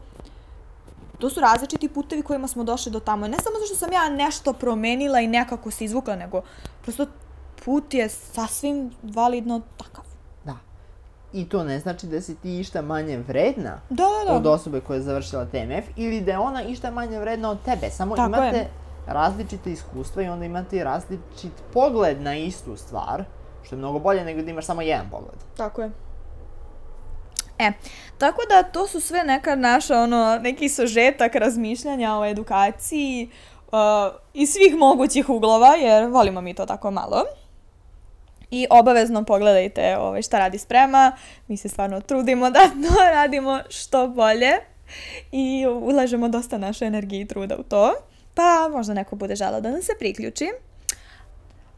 to 1.19 1.29
su 1.29 1.39
različiti 1.39 1.89
putevi 1.89 2.21
kojima 2.21 2.47
smo 2.47 2.63
došli 2.63 2.91
do 2.91 2.99
tamo. 2.99 3.27
Ne 3.27 3.37
samo 3.43 3.55
zato 3.55 3.65
što 3.65 3.75
sam 3.75 3.93
ja 3.93 4.09
nešto 4.09 4.53
promenila 4.53 5.19
i 5.19 5.27
nekako 5.27 5.71
se 5.71 5.85
izvukla, 5.85 6.15
nego 6.15 6.41
prosto 6.81 7.05
put 7.65 7.93
je 7.93 8.09
sasvim 8.09 8.91
validno 9.03 9.61
takav. 9.77 10.03
Da. 10.45 10.57
I 11.33 11.49
to 11.49 11.63
ne 11.63 11.79
znači 11.79 12.07
da 12.07 12.21
si 12.21 12.35
ti 12.35 12.59
išta 12.59 12.81
manje 12.81 13.17
vredna 13.17 13.79
Da, 13.89 14.03
da, 14.03 14.31
da. 14.31 14.35
od 14.37 14.45
osobe 14.47 14.81
koja 14.81 14.95
je 14.95 15.01
završila 15.03 15.45
TMF 15.45 15.85
ili 15.95 16.21
da 16.21 16.31
je 16.31 16.39
ona 16.39 16.63
išta 16.63 16.91
manje 16.91 17.19
vredna 17.19 17.49
od 17.49 17.61
tebe. 17.65 17.89
Samo 17.89 18.15
Tako 18.15 18.27
imate 18.27 18.57
je. 18.57 18.69
različite 19.07 19.71
iskustva 19.71 20.21
i 20.21 20.27
onda 20.27 20.45
imate 20.45 20.77
i 20.77 20.83
različit 20.83 21.51
pogled 21.73 22.21
na 22.21 22.35
istu 22.35 22.77
stvar, 22.77 23.23
što 23.66 23.76
je 23.76 23.80
mnogo 23.80 23.99
bolje 23.99 24.26
nego 24.26 24.41
da 24.41 24.51
imaš 24.51 24.66
samo 24.66 24.82
jedan 24.82 25.09
pogled. 25.09 25.39
Tako 25.57 25.82
je. 25.82 25.91
E, 27.59 27.72
tako 28.18 28.41
da 28.49 28.63
to 28.63 28.88
su 28.88 29.01
sve 29.01 29.24
neka 29.24 29.55
naša, 29.55 29.99
ono, 29.99 30.39
neki 30.41 30.70
sažetak 30.70 31.36
razmišljanja 31.36 32.18
o 32.18 32.26
edukaciji 32.26 33.30
uh, 33.68 34.16
iz 34.34 34.49
svih 34.49 34.76
mogućih 34.76 35.30
uglova, 35.30 35.76
jer 35.76 36.07
volimo 36.07 36.41
mi 36.41 36.53
to 36.53 36.66
tako 36.66 36.91
malo. 36.91 37.24
I 38.51 38.68
obavezno 38.70 39.24
pogledajte 39.24 39.97
ovaj, 39.97 40.22
šta 40.22 40.39
radi 40.39 40.57
Sprema. 40.57 41.11
Mi 41.47 41.57
se 41.57 41.70
stvarno 41.70 42.01
trudimo 42.01 42.49
da 42.49 42.59
to 42.59 42.95
radimo 43.18 43.59
što 43.70 44.07
bolje 44.07 44.51
i 45.32 45.66
ulažemo 45.68 46.30
dosta 46.30 46.57
naše 46.57 46.86
energije 46.86 47.22
i 47.22 47.28
truda 47.28 47.55
u 47.57 47.63
to. 47.63 47.93
Pa 48.34 48.70
možda 48.72 48.93
neko 48.93 49.16
bude 49.16 49.36
želao 49.36 49.61
da 49.61 49.72
nam 49.72 49.82
se 49.82 49.93
priključi. 49.99 50.45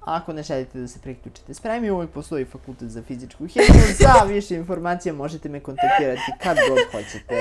A 0.08 0.16
ako 0.16 0.34
ne 0.34 0.43
želite 0.43 0.80
da 0.80 0.88
se 0.88 0.99
priključite 0.99 1.53
spremi, 1.53 1.91
uvijek 1.91 2.12
postoji 2.12 2.45
fakultet 2.45 2.89
za 2.89 3.03
fizičku 3.03 3.47
hemiju. 3.47 3.95
Za 3.99 4.26
više 4.28 4.55
informacija 4.55 5.14
možete 5.14 5.49
me 5.49 5.60
kontaktirati 5.60 6.32
kad 6.43 6.58
god 6.70 6.80
hoćete. 6.91 7.36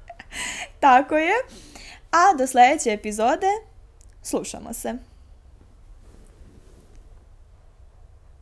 Tako 0.80 1.16
je. 1.16 1.32
A 2.10 2.36
do 2.38 2.46
sledeće 2.46 2.92
epizode 2.92 3.46
slušamo 4.22 4.72
se. 4.72 4.94